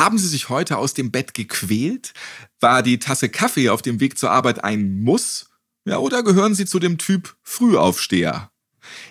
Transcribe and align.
Haben 0.00 0.16
Sie 0.16 0.28
sich 0.28 0.48
heute 0.48 0.78
aus 0.78 0.94
dem 0.94 1.10
Bett 1.10 1.34
gequält? 1.34 2.14
War 2.58 2.82
die 2.82 2.98
Tasse 2.98 3.28
Kaffee 3.28 3.68
auf 3.68 3.82
dem 3.82 4.00
Weg 4.00 4.16
zur 4.16 4.30
Arbeit 4.30 4.64
ein 4.64 5.02
Muss? 5.02 5.50
Ja, 5.84 5.98
oder 5.98 6.22
gehören 6.22 6.54
Sie 6.54 6.64
zu 6.64 6.78
dem 6.78 6.96
Typ 6.96 7.36
Frühaufsteher? 7.42 8.50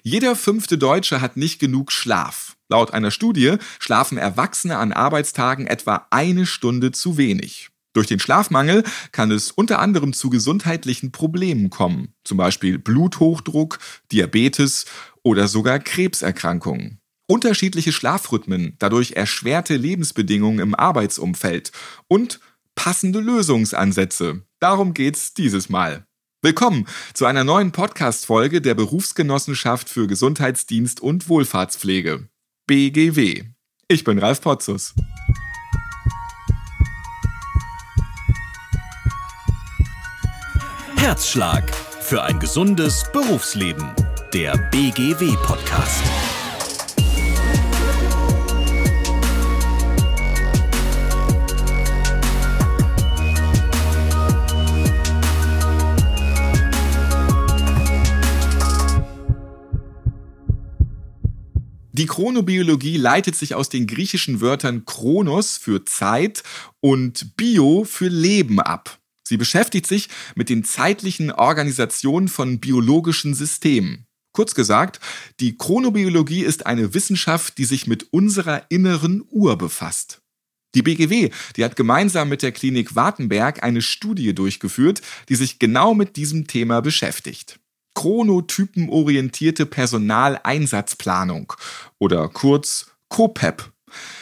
Jeder 0.02 0.36
fünfte 0.36 0.80
Deutsche 0.80 1.22
hat 1.22 1.38
nicht 1.38 1.60
genug 1.60 1.92
Schlaf. 1.92 2.58
Laut 2.70 2.92
einer 2.92 3.12
Studie 3.12 3.58
schlafen 3.78 4.18
Erwachsene 4.18 4.80
an 4.80 4.92
Arbeitstagen 4.92 5.68
etwa 5.68 6.08
eine 6.10 6.48
Stunde 6.48 6.92
zu 6.92 7.18
wenig. 7.18 7.70
Durch 7.94 8.08
den 8.08 8.20
Schlafmangel 8.20 8.84
kann 9.12 9.30
es 9.30 9.52
unter 9.52 9.78
anderem 9.78 10.12
zu 10.12 10.32
gesundheitlichen 10.32 11.12
Problemen 11.12 11.70
kommen, 11.70 12.16
zum 12.24 12.40
Beispiel 12.40 12.80
Bluthochdruck, 12.80 13.78
Diabetes 14.12 14.86
oder 15.22 15.48
sogar 15.48 15.78
Krebserkrankungen. 15.78 16.99
Unterschiedliche 17.30 17.92
Schlafrhythmen, 17.92 18.76
dadurch 18.80 19.12
erschwerte 19.12 19.76
Lebensbedingungen 19.76 20.58
im 20.58 20.74
Arbeitsumfeld 20.74 21.72
und 22.08 22.40
passende 22.74 23.20
Lösungsansätze. 23.20 24.42
Darum 24.60 24.96
geht's 24.96 25.36
dieses 25.36 25.70
Mal. 25.70 26.06
Willkommen 26.42 26.88
zu 27.14 27.28
einer 27.28 27.44
neuen 27.44 27.72
Podcast-Folge 27.72 28.62
der 28.62 28.74
Berufsgenossenschaft 28.74 29.90
für 29.90 30.08
Gesundheitsdienst 30.08 31.02
und 31.02 31.30
Wohlfahrtspflege. 31.30 32.28
BGW. 32.66 33.44
Ich 33.88 34.04
bin 34.04 34.18
Ralf 34.18 34.42
Potzus. 34.42 34.96
Herzschlag 40.98 41.70
für 42.02 42.24
ein 42.24 42.40
gesundes 42.40 43.06
Berufsleben. 43.14 43.88
Der 44.34 44.58
BGW-Podcast. 44.72 46.04
Die 62.00 62.06
Chronobiologie 62.06 62.96
leitet 62.96 63.36
sich 63.36 63.56
aus 63.56 63.68
den 63.68 63.86
griechischen 63.86 64.40
Wörtern 64.40 64.86
Chronos 64.86 65.58
für 65.58 65.84
Zeit 65.84 66.44
und 66.80 67.36
Bio 67.36 67.84
für 67.84 68.08
Leben 68.08 68.62
ab. 68.62 69.02
Sie 69.28 69.36
beschäftigt 69.36 69.86
sich 69.86 70.08
mit 70.34 70.48
den 70.48 70.64
zeitlichen 70.64 71.30
Organisationen 71.30 72.30
von 72.30 72.62
biologischen 72.62 73.34
Systemen. 73.34 74.06
Kurz 74.32 74.56
gesagt, 74.56 75.02
die 75.42 75.58
Chronobiologie 75.58 76.46
ist 76.46 76.66
eine 76.66 76.94
Wissenschaft, 76.94 77.58
die 77.58 77.66
sich 77.66 77.86
mit 77.86 78.14
unserer 78.14 78.64
inneren 78.70 79.26
Uhr 79.30 79.58
befasst. 79.58 80.22
Die 80.76 80.84
BGW, 80.84 81.32
die 81.58 81.66
hat 81.66 81.76
gemeinsam 81.76 82.30
mit 82.30 82.44
der 82.44 82.54
Klinik 82.54 82.96
Wartenberg 82.96 83.62
eine 83.62 83.82
Studie 83.82 84.34
durchgeführt, 84.34 85.02
die 85.28 85.36
sich 85.36 85.60
genau 85.60 85.94
mit 85.94 86.16
diesem 86.16 86.48
Thema 86.48 86.80
beschäftigt 86.80 87.60
chronotypenorientierte 87.96 89.66
Personaleinsatzplanung 89.66 91.54
oder 91.98 92.30
kurz 92.30 92.92
COPEP. 93.10 93.72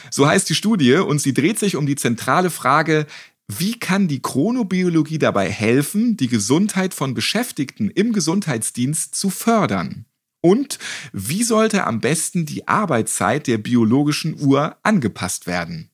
So 0.10 0.28
heißt 0.28 0.50
die 0.50 0.56
Studie 0.56 0.96
und 0.96 1.22
sie 1.22 1.34
dreht 1.34 1.60
sich 1.60 1.76
um 1.76 1.86
die 1.86 1.95
zentrale 1.95 2.50
Frage, 2.50 3.06
wie 3.48 3.80
kann 3.80 4.08
die 4.08 4.22
Chronobiologie 4.22 5.20
dabei 5.20 5.50
helfen, 5.50 6.18
die 6.18 6.28
Gesundheit 6.28 6.94
von 6.94 7.14
Beschäftigten 7.14 7.90
im 7.90 8.12
Gesundheitsdienst 8.12 9.16
zu 9.16 9.30
fördern? 9.30 10.06
Und 10.42 10.80
wie 11.14 11.44
sollte 11.44 11.86
am 11.86 12.00
besten 12.00 12.45
die 12.45 12.68
Arbeitszeit 12.68 13.48
der 13.48 13.58
biologischen 13.58 14.40
Uhr 14.42 14.78
angepasst 14.84 15.48
werden? 15.48 15.90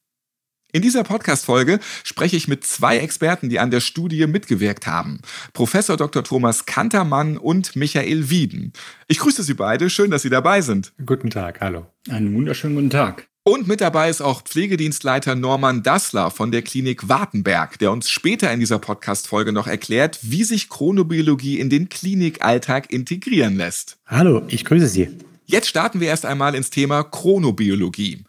In 0.75 0.81
dieser 0.81 1.03
Podcast-Folge 1.03 1.79
spreche 2.03 2.35
ich 2.35 2.47
mit 2.47 2.63
zwei 2.63 2.97
Experten, 2.97 3.47
die 3.47 3.59
an 3.59 3.69
der 3.69 3.79
Studie 3.79 4.25
mitgewirkt 4.25 4.87
haben. 4.87 5.19
Professor 5.53 5.97
Dr. 5.97 6.23
Thomas 6.23 6.65
Kantermann 6.65 7.37
und 7.37 7.75
Michael 7.75 8.31
Wieden. 8.31 8.73
Ich 9.07 9.19
grüße 9.19 9.43
Sie 9.43 9.53
beide. 9.53 9.91
Schön, 9.91 10.09
dass 10.09 10.23
Sie 10.23 10.31
dabei 10.31 10.61
sind. 10.61 10.91
Guten 11.05 11.29
Tag. 11.29 11.61
Hallo. 11.61 11.85
Einen 12.09 12.33
wunderschönen 12.33 12.73
guten 12.73 12.89
Tag. 12.89 13.27
Und 13.43 13.67
mit 13.67 13.81
dabei 13.81 14.09
ist 14.09 14.21
auch 14.21 14.41
Pflegedienstleiter 14.41 15.35
Norman 15.35 15.83
Dassler 15.83 16.31
von 16.31 16.49
der 16.49 16.63
Klinik 16.63 17.07
Wartenberg, 17.07 17.77
der 17.77 17.91
uns 17.91 18.09
später 18.09 18.51
in 18.51 18.59
dieser 18.59 18.79
Podcast-Folge 18.79 19.51
noch 19.51 19.67
erklärt, 19.67 20.17
wie 20.23 20.43
sich 20.43 20.69
Chronobiologie 20.69 21.59
in 21.59 21.69
den 21.69 21.87
Klinikalltag 21.89 22.91
integrieren 22.91 23.57
lässt. 23.57 23.97
Hallo, 24.07 24.41
ich 24.47 24.65
grüße 24.65 24.87
Sie. 24.87 25.09
Jetzt 25.45 25.67
starten 25.67 25.99
wir 25.99 26.07
erst 26.07 26.25
einmal 26.25 26.55
ins 26.55 26.71
Thema 26.71 27.03
Chronobiologie. 27.03 28.23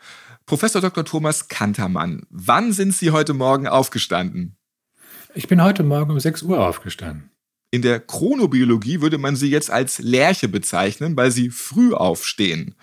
Professor 0.47 0.83
Dr. 0.83 1.07
Thomas 1.07 1.49
Kantermann, 1.49 2.27
wann 2.29 2.75
sind 2.75 2.95
Sie 2.95 3.13
heute 3.13 3.33
Morgen 3.33 3.67
aufgestanden? 3.67 4.59
Ich 5.35 5.49
bin 5.49 5.63
heute 5.63 5.83
Morgen 5.83 6.11
um 6.11 6.21
6 6.21 6.43
Uhr 6.43 6.67
aufgestanden. 6.67 7.31
In 7.71 7.81
der 7.81 7.99
Chronobiologie 7.99 9.01
würde 9.01 9.17
man 9.17 9.37
Sie 9.37 9.49
jetzt 9.49 9.71
als 9.71 10.01
Lerche 10.01 10.49
bezeichnen, 10.49 11.17
weil 11.17 11.31
Sie 11.31 11.49
früh 11.49 11.95
aufstehen. 11.95 12.75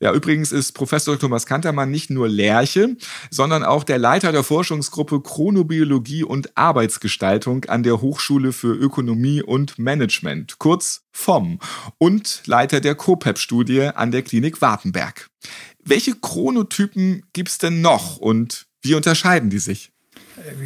Ja, 0.00 0.12
übrigens 0.12 0.50
ist 0.50 0.72
Professor 0.72 1.18
Thomas 1.18 1.44
Kantermann 1.44 1.90
nicht 1.90 2.08
nur 2.08 2.28
Lerche, 2.28 2.96
sondern 3.30 3.64
auch 3.64 3.84
der 3.84 3.98
Leiter 3.98 4.32
der 4.32 4.42
Forschungsgruppe 4.42 5.20
Chronobiologie 5.20 6.24
und 6.24 6.56
Arbeitsgestaltung 6.56 7.66
an 7.66 7.82
der 7.82 8.00
Hochschule 8.00 8.52
für 8.52 8.74
Ökonomie 8.74 9.42
und 9.42 9.78
Management, 9.78 10.58
kurz 10.58 11.02
FOM, 11.12 11.58
und 11.98 12.42
Leiter 12.46 12.80
der 12.80 12.94
COPEP-Studie 12.94 13.90
an 13.94 14.10
der 14.10 14.22
Klinik 14.22 14.60
Wartenberg. 14.60 15.28
Welche 15.84 16.14
Chronotypen 16.14 17.24
gibt 17.32 17.50
es 17.50 17.58
denn 17.58 17.80
noch 17.80 18.16
und 18.16 18.66
wie 18.82 18.94
unterscheiden 18.94 19.50
die 19.50 19.58
sich? 19.58 19.90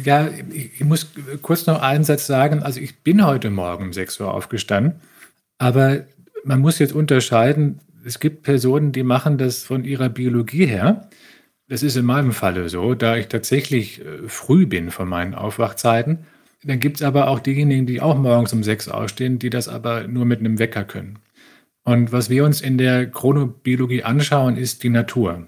Ja, 0.03 0.29
ich 0.51 0.83
muss 0.83 1.07
kurz 1.41 1.65
noch 1.65 1.81
einen 1.81 2.03
Satz 2.03 2.25
sagen. 2.25 2.63
Also 2.63 2.79
ich 2.79 2.99
bin 3.03 3.25
heute 3.25 3.49
Morgen 3.49 3.85
um 3.85 3.93
6 3.93 4.19
Uhr 4.19 4.33
aufgestanden, 4.33 4.99
aber 5.57 6.05
man 6.43 6.59
muss 6.59 6.79
jetzt 6.79 6.93
unterscheiden, 6.93 7.79
es 8.05 8.19
gibt 8.19 8.43
Personen, 8.43 8.91
die 8.91 9.03
machen 9.03 9.37
das 9.37 9.63
von 9.63 9.83
ihrer 9.83 10.09
Biologie 10.09 10.65
her. 10.65 11.09
Das 11.67 11.83
ist 11.83 11.97
in 11.97 12.05
meinem 12.05 12.31
Falle 12.31 12.69
so, 12.69 12.95
da 12.95 13.15
ich 13.15 13.27
tatsächlich 13.27 14.01
äh, 14.01 14.27
früh 14.27 14.65
bin 14.65 14.89
von 14.89 15.07
meinen 15.07 15.35
Aufwachzeiten. 15.35 16.25
Dann 16.63 16.79
gibt 16.79 16.97
es 16.97 17.03
aber 17.03 17.27
auch 17.27 17.39
diejenigen, 17.39 17.85
die 17.85 18.01
auch 18.01 18.17
morgens 18.17 18.53
um 18.53 18.63
6 18.63 18.87
Uhr 18.87 18.95
aufstehen, 18.95 19.37
die 19.39 19.49
das 19.49 19.67
aber 19.67 20.07
nur 20.07 20.25
mit 20.25 20.39
einem 20.39 20.59
Wecker 20.59 20.83
können. 20.83 21.19
Und 21.89 22.11
was 22.11 22.29
wir 22.29 22.45
uns 22.45 22.61
in 22.61 22.77
der 22.77 23.09
Chronobiologie 23.09 24.03
anschauen, 24.03 24.57
ist 24.57 24.83
die 24.83 24.89
Natur. 24.89 25.47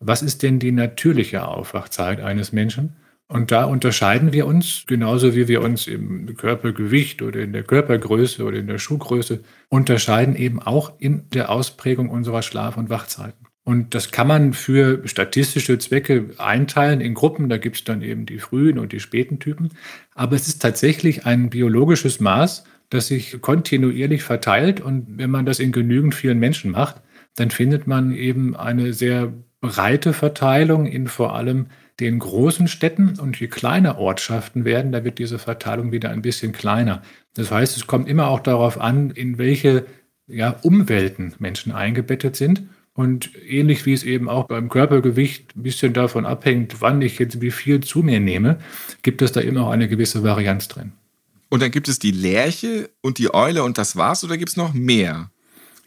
Was 0.00 0.22
ist 0.22 0.42
denn 0.42 0.58
die 0.58 0.72
natürliche 0.72 1.46
Aufwachzeit 1.46 2.18
eines 2.18 2.50
Menschen? 2.50 2.96
Und 3.28 3.52
da 3.52 3.64
unterscheiden 3.64 4.32
wir 4.32 4.46
uns, 4.46 4.84
genauso 4.86 5.36
wie 5.36 5.48
wir 5.48 5.60
uns 5.60 5.86
im 5.88 6.34
Körpergewicht 6.34 7.20
oder 7.20 7.40
in 7.40 7.52
der 7.52 7.64
Körpergröße 7.64 8.42
oder 8.42 8.56
in 8.56 8.68
der 8.68 8.78
Schuhgröße 8.78 9.40
unterscheiden, 9.68 10.34
eben 10.34 10.62
auch 10.62 10.94
in 10.98 11.28
der 11.28 11.50
Ausprägung 11.50 12.08
unserer 12.08 12.40
Schlaf- 12.40 12.78
und 12.78 12.88
Wachzeiten. 12.88 13.44
Und 13.62 13.94
das 13.94 14.10
kann 14.10 14.26
man 14.26 14.54
für 14.54 15.06
statistische 15.06 15.76
Zwecke 15.76 16.30
einteilen 16.38 17.02
in 17.02 17.12
Gruppen. 17.12 17.50
Da 17.50 17.58
gibt 17.58 17.76
es 17.76 17.84
dann 17.84 18.00
eben 18.00 18.24
die 18.24 18.38
frühen 18.38 18.78
und 18.78 18.92
die 18.92 19.00
späten 19.00 19.40
Typen. 19.40 19.68
Aber 20.14 20.36
es 20.36 20.48
ist 20.48 20.62
tatsächlich 20.62 21.26
ein 21.26 21.50
biologisches 21.50 22.18
Maß, 22.18 22.64
das 22.92 23.06
sich 23.06 23.40
kontinuierlich 23.40 24.22
verteilt. 24.22 24.80
Und 24.80 25.18
wenn 25.18 25.30
man 25.30 25.46
das 25.46 25.58
in 25.60 25.72
genügend 25.72 26.14
vielen 26.14 26.38
Menschen 26.38 26.70
macht, 26.70 26.96
dann 27.36 27.50
findet 27.50 27.86
man 27.86 28.12
eben 28.12 28.54
eine 28.54 28.92
sehr 28.92 29.32
breite 29.60 30.12
Verteilung 30.12 30.86
in 30.86 31.08
vor 31.08 31.34
allem 31.34 31.66
den 32.00 32.18
großen 32.18 32.68
Städten. 32.68 33.18
Und 33.18 33.40
je 33.40 33.48
kleiner 33.48 33.98
Ortschaften 33.98 34.66
werden, 34.66 34.92
da 34.92 35.04
wird 35.04 35.18
diese 35.18 35.38
Verteilung 35.38 35.90
wieder 35.90 36.10
ein 36.10 36.20
bisschen 36.20 36.52
kleiner. 36.52 37.00
Das 37.34 37.50
heißt, 37.50 37.76
es 37.78 37.86
kommt 37.86 38.08
immer 38.08 38.28
auch 38.28 38.40
darauf 38.40 38.78
an, 38.78 39.10
in 39.10 39.38
welche 39.38 39.86
ja, 40.26 40.50
Umwelten 40.62 41.34
Menschen 41.38 41.72
eingebettet 41.72 42.36
sind. 42.36 42.64
Und 42.94 43.30
ähnlich 43.48 43.86
wie 43.86 43.94
es 43.94 44.04
eben 44.04 44.28
auch 44.28 44.44
beim 44.44 44.68
Körpergewicht 44.68 45.56
ein 45.56 45.62
bisschen 45.62 45.94
davon 45.94 46.26
abhängt, 46.26 46.82
wann 46.82 47.00
ich 47.00 47.18
jetzt 47.18 47.40
wie 47.40 47.50
viel 47.50 47.80
zu 47.80 48.00
mir 48.02 48.20
nehme, 48.20 48.58
gibt 49.00 49.22
es 49.22 49.32
da 49.32 49.40
eben 49.40 49.56
auch 49.56 49.70
eine 49.70 49.88
gewisse 49.88 50.22
Varianz 50.22 50.68
drin. 50.68 50.92
Und 51.52 51.60
dann 51.60 51.70
gibt 51.70 51.86
es 51.88 51.98
die 51.98 52.12
Lerche 52.12 52.88
und 53.02 53.18
die 53.18 53.34
Eule 53.34 53.62
und 53.62 53.76
das 53.76 53.94
war's 53.94 54.24
oder 54.24 54.38
gibt 54.38 54.48
es 54.48 54.56
noch 54.56 54.72
mehr? 54.72 55.30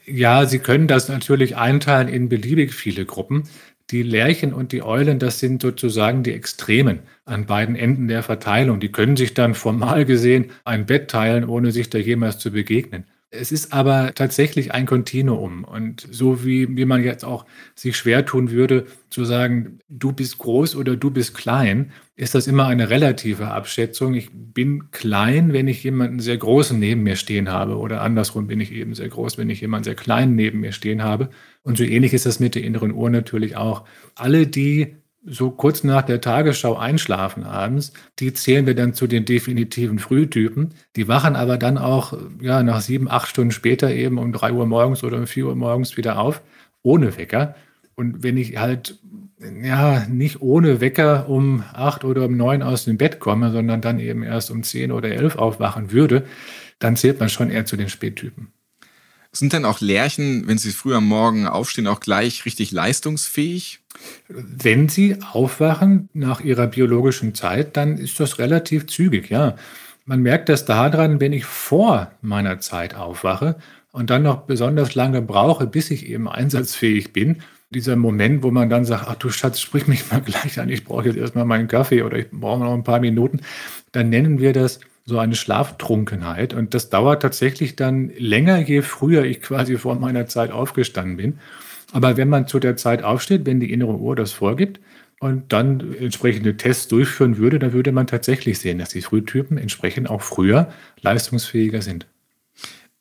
Ja, 0.05 0.45
Sie 0.45 0.59
können 0.59 0.87
das 0.87 1.09
natürlich 1.09 1.57
einteilen 1.57 2.07
in 2.07 2.29
beliebig 2.29 2.71
viele 2.71 3.03
Gruppen. 3.03 3.45
Die 3.89 4.03
Lerchen 4.03 4.53
und 4.53 4.73
die 4.73 4.83
Eulen, 4.83 5.17
das 5.17 5.39
sind 5.39 5.63
sozusagen 5.63 6.21
die 6.21 6.33
Extremen 6.33 6.99
an 7.25 7.47
beiden 7.47 7.75
Enden 7.75 8.07
der 8.07 8.21
Verteilung. 8.21 8.79
Die 8.79 8.91
können 8.91 9.17
sich 9.17 9.33
dann 9.33 9.55
formal 9.55 10.05
gesehen 10.05 10.51
ein 10.65 10.85
Bett 10.85 11.09
teilen, 11.09 11.45
ohne 11.45 11.71
sich 11.71 11.89
da 11.89 11.97
jemals 11.97 12.37
zu 12.37 12.51
begegnen. 12.51 13.05
Es 13.39 13.51
ist 13.51 13.73
aber 13.73 14.13
tatsächlich 14.13 14.73
ein 14.73 14.85
Kontinuum. 14.85 15.63
Und 15.63 16.07
so 16.09 16.45
wie, 16.45 16.75
wie 16.75 16.85
man 16.85 17.03
jetzt 17.03 17.23
auch 17.23 17.45
sich 17.75 17.97
schwer 17.97 18.25
tun 18.25 18.51
würde, 18.51 18.85
zu 19.09 19.25
sagen, 19.25 19.79
du 19.89 20.11
bist 20.11 20.37
groß 20.37 20.75
oder 20.75 20.95
du 20.95 21.11
bist 21.11 21.33
klein, 21.35 21.91
ist 22.15 22.35
das 22.35 22.47
immer 22.47 22.67
eine 22.67 22.89
relative 22.89 23.47
Abschätzung. 23.49 24.13
Ich 24.13 24.29
bin 24.31 24.91
klein, 24.91 25.53
wenn 25.53 25.67
ich 25.67 25.83
jemanden 25.83 26.19
sehr 26.19 26.37
großen 26.37 26.79
neben 26.79 27.03
mir 27.03 27.15
stehen 27.15 27.51
habe. 27.51 27.77
Oder 27.77 28.01
andersrum 28.01 28.47
bin 28.47 28.59
ich 28.59 28.71
eben 28.71 28.95
sehr 28.95 29.09
groß, 29.09 29.37
wenn 29.37 29.49
ich 29.49 29.61
jemanden 29.61 29.85
sehr 29.85 29.95
klein 29.95 30.35
neben 30.35 30.61
mir 30.61 30.71
stehen 30.71 31.03
habe. 31.03 31.29
Und 31.63 31.77
so 31.77 31.83
ähnlich 31.83 32.13
ist 32.13 32.25
das 32.25 32.39
mit 32.39 32.55
der 32.55 32.63
inneren 32.63 32.93
Uhr 32.93 33.09
natürlich 33.09 33.57
auch. 33.57 33.85
Alle, 34.15 34.47
die 34.47 34.95
so 35.25 35.49
kurz 35.49 35.83
nach 35.83 36.03
der 36.03 36.21
Tagesschau 36.21 36.77
einschlafen 36.77 37.43
abends, 37.43 37.93
die 38.19 38.33
zählen 38.33 38.65
wir 38.65 38.75
dann 38.75 38.93
zu 38.93 39.07
den 39.07 39.25
definitiven 39.25 39.99
Frühtypen. 39.99 40.69
Die 40.95 41.07
wachen 41.07 41.35
aber 41.35 41.57
dann 41.57 41.77
auch 41.77 42.17
ja, 42.41 42.61
nach 42.63 42.81
sieben, 42.81 43.09
acht 43.09 43.27
Stunden 43.27 43.51
später 43.51 43.91
eben 43.91 44.19
um 44.19 44.31
drei 44.31 44.51
Uhr 44.51 44.65
morgens 44.67 45.03
oder 45.03 45.17
um 45.17 45.27
vier 45.27 45.47
Uhr 45.47 45.55
morgens 45.55 45.97
wieder 45.97 46.19
auf, 46.19 46.41
ohne 46.83 47.17
Wecker. 47.17 47.55
Und 47.95 48.23
wenn 48.23 48.37
ich 48.37 48.57
halt 48.57 48.99
ja 49.63 50.05
nicht 50.07 50.41
ohne 50.41 50.79
Wecker 50.79 51.27
um 51.27 51.63
acht 51.73 52.03
oder 52.03 52.25
um 52.25 52.37
neun 52.37 52.61
aus 52.61 52.85
dem 52.85 52.97
Bett 52.97 53.19
komme, 53.19 53.51
sondern 53.51 53.81
dann 53.81 53.99
eben 53.99 54.23
erst 54.23 54.51
um 54.51 54.63
zehn 54.63 54.91
oder 54.91 55.09
elf 55.09 55.37
aufwachen 55.37 55.91
würde, 55.91 56.25
dann 56.79 56.95
zählt 56.95 57.19
man 57.19 57.29
schon 57.29 57.49
eher 57.49 57.65
zu 57.65 57.77
den 57.77 57.89
Spättypen. 57.89 58.49
Sind 59.35 59.51
dann 59.51 59.65
auch 59.65 59.81
Lerchen, 59.81 60.47
wenn 60.47 60.57
sie 60.57 60.71
früh 60.71 60.95
am 60.95 61.07
Morgen 61.07 61.45
aufstehen, 61.45 61.87
auch 61.87 61.99
gleich 61.99 62.45
richtig 62.45 62.71
leistungsfähig? 62.71 63.81
Wenn 64.29 64.87
sie 64.87 65.17
aufwachen 65.33 66.07
nach 66.13 66.39
ihrer 66.39 66.67
biologischen 66.67 67.35
Zeit, 67.35 67.75
dann 67.75 67.97
ist 67.97 68.17
das 68.21 68.39
relativ 68.39 68.87
zügig, 68.87 69.29
ja. 69.29 69.57
Man 70.05 70.21
merkt 70.21 70.47
das 70.47 70.63
daran, 70.63 71.19
wenn 71.19 71.33
ich 71.33 71.43
vor 71.43 72.11
meiner 72.21 72.59
Zeit 72.59 72.95
aufwache 72.95 73.57
und 73.91 74.09
dann 74.09 74.23
noch 74.23 74.43
besonders 74.43 74.95
lange 74.95 75.21
brauche, 75.21 75.67
bis 75.67 75.91
ich 75.91 76.07
eben 76.07 76.29
einsatzfähig 76.29 77.11
bin. 77.11 77.41
Dieser 77.71 77.97
Moment, 77.97 78.41
wo 78.41 78.51
man 78.51 78.69
dann 78.69 78.85
sagt, 78.85 79.05
ach 79.09 79.15
du 79.15 79.29
Schatz, 79.31 79.59
sprich 79.59 79.87
mich 79.87 80.09
mal 80.11 80.21
gleich 80.21 80.59
an, 80.59 80.69
ich 80.69 80.85
brauche 80.85 81.07
jetzt 81.07 81.17
erstmal 81.17 81.45
meinen 81.45 81.67
Kaffee 81.67 82.03
oder 82.03 82.19
ich 82.19 82.29
brauche 82.31 82.63
noch 82.63 82.73
ein 82.73 82.83
paar 82.83 83.01
Minuten, 83.01 83.41
dann 83.91 84.09
nennen 84.09 84.39
wir 84.39 84.53
das 84.53 84.79
so 85.05 85.19
eine 85.19 85.35
Schlaftrunkenheit. 85.35 86.53
Und 86.53 86.73
das 86.73 86.89
dauert 86.89 87.21
tatsächlich 87.21 87.75
dann 87.75 88.11
länger, 88.17 88.59
je 88.59 88.81
früher 88.81 89.23
ich 89.23 89.41
quasi 89.41 89.77
vor 89.77 89.95
meiner 89.95 90.25
Zeit 90.25 90.51
aufgestanden 90.51 91.17
bin. 91.17 91.39
Aber 91.91 92.17
wenn 92.17 92.29
man 92.29 92.47
zu 92.47 92.59
der 92.59 92.75
Zeit 92.75 93.03
aufsteht, 93.03 93.45
wenn 93.45 93.59
die 93.59 93.71
innere 93.71 93.97
Uhr 93.97 94.15
das 94.15 94.31
vorgibt 94.31 94.79
und 95.19 95.53
dann 95.53 95.93
entsprechende 95.93 96.57
Tests 96.57 96.87
durchführen 96.87 97.37
würde, 97.37 97.59
dann 97.59 97.73
würde 97.73 97.91
man 97.91 98.07
tatsächlich 98.07 98.59
sehen, 98.59 98.79
dass 98.79 98.89
die 98.89 99.01
Frühtypen 99.01 99.57
entsprechend 99.57 100.09
auch 100.09 100.23
früher 100.23 100.73
leistungsfähiger 101.01 101.81
sind. 101.81 102.07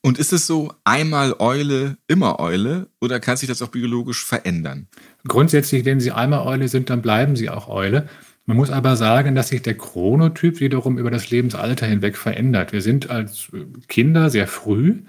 Und 0.01 0.19
ist 0.19 0.33
es 0.33 0.45
so 0.45 0.71
einmal 0.83 1.33
Eule, 1.39 1.97
immer 2.07 2.39
Eule 2.39 2.87
oder 3.01 3.19
kann 3.19 3.37
sich 3.37 3.49
das 3.49 3.63
auch 3.63 3.69
biologisch 3.69 4.23
verändern? 4.23 4.87
Grundsätzlich, 5.27 5.83
wenn 5.83 5.99
Sie 5.99 6.11
einmal 6.11 6.45
Eule 6.45 6.67
sind, 6.67 6.91
dann 6.91 7.01
bleiben 7.01 7.35
Sie 7.35 7.49
auch 7.49 7.67
Eule. 7.67 8.07
Man 8.45 8.57
muss 8.57 8.69
aber 8.69 8.95
sagen, 8.95 9.33
dass 9.33 9.49
sich 9.49 9.61
der 9.63 9.75
Chronotyp 9.75 10.59
wiederum 10.59 10.97
über 10.97 11.09
das 11.09 11.31
Lebensalter 11.31 11.87
hinweg 11.87 12.15
verändert. 12.15 12.73
Wir 12.73 12.81
sind 12.81 13.09
als 13.09 13.51
Kinder 13.87 14.29
sehr 14.29 14.47
früh, 14.47 15.01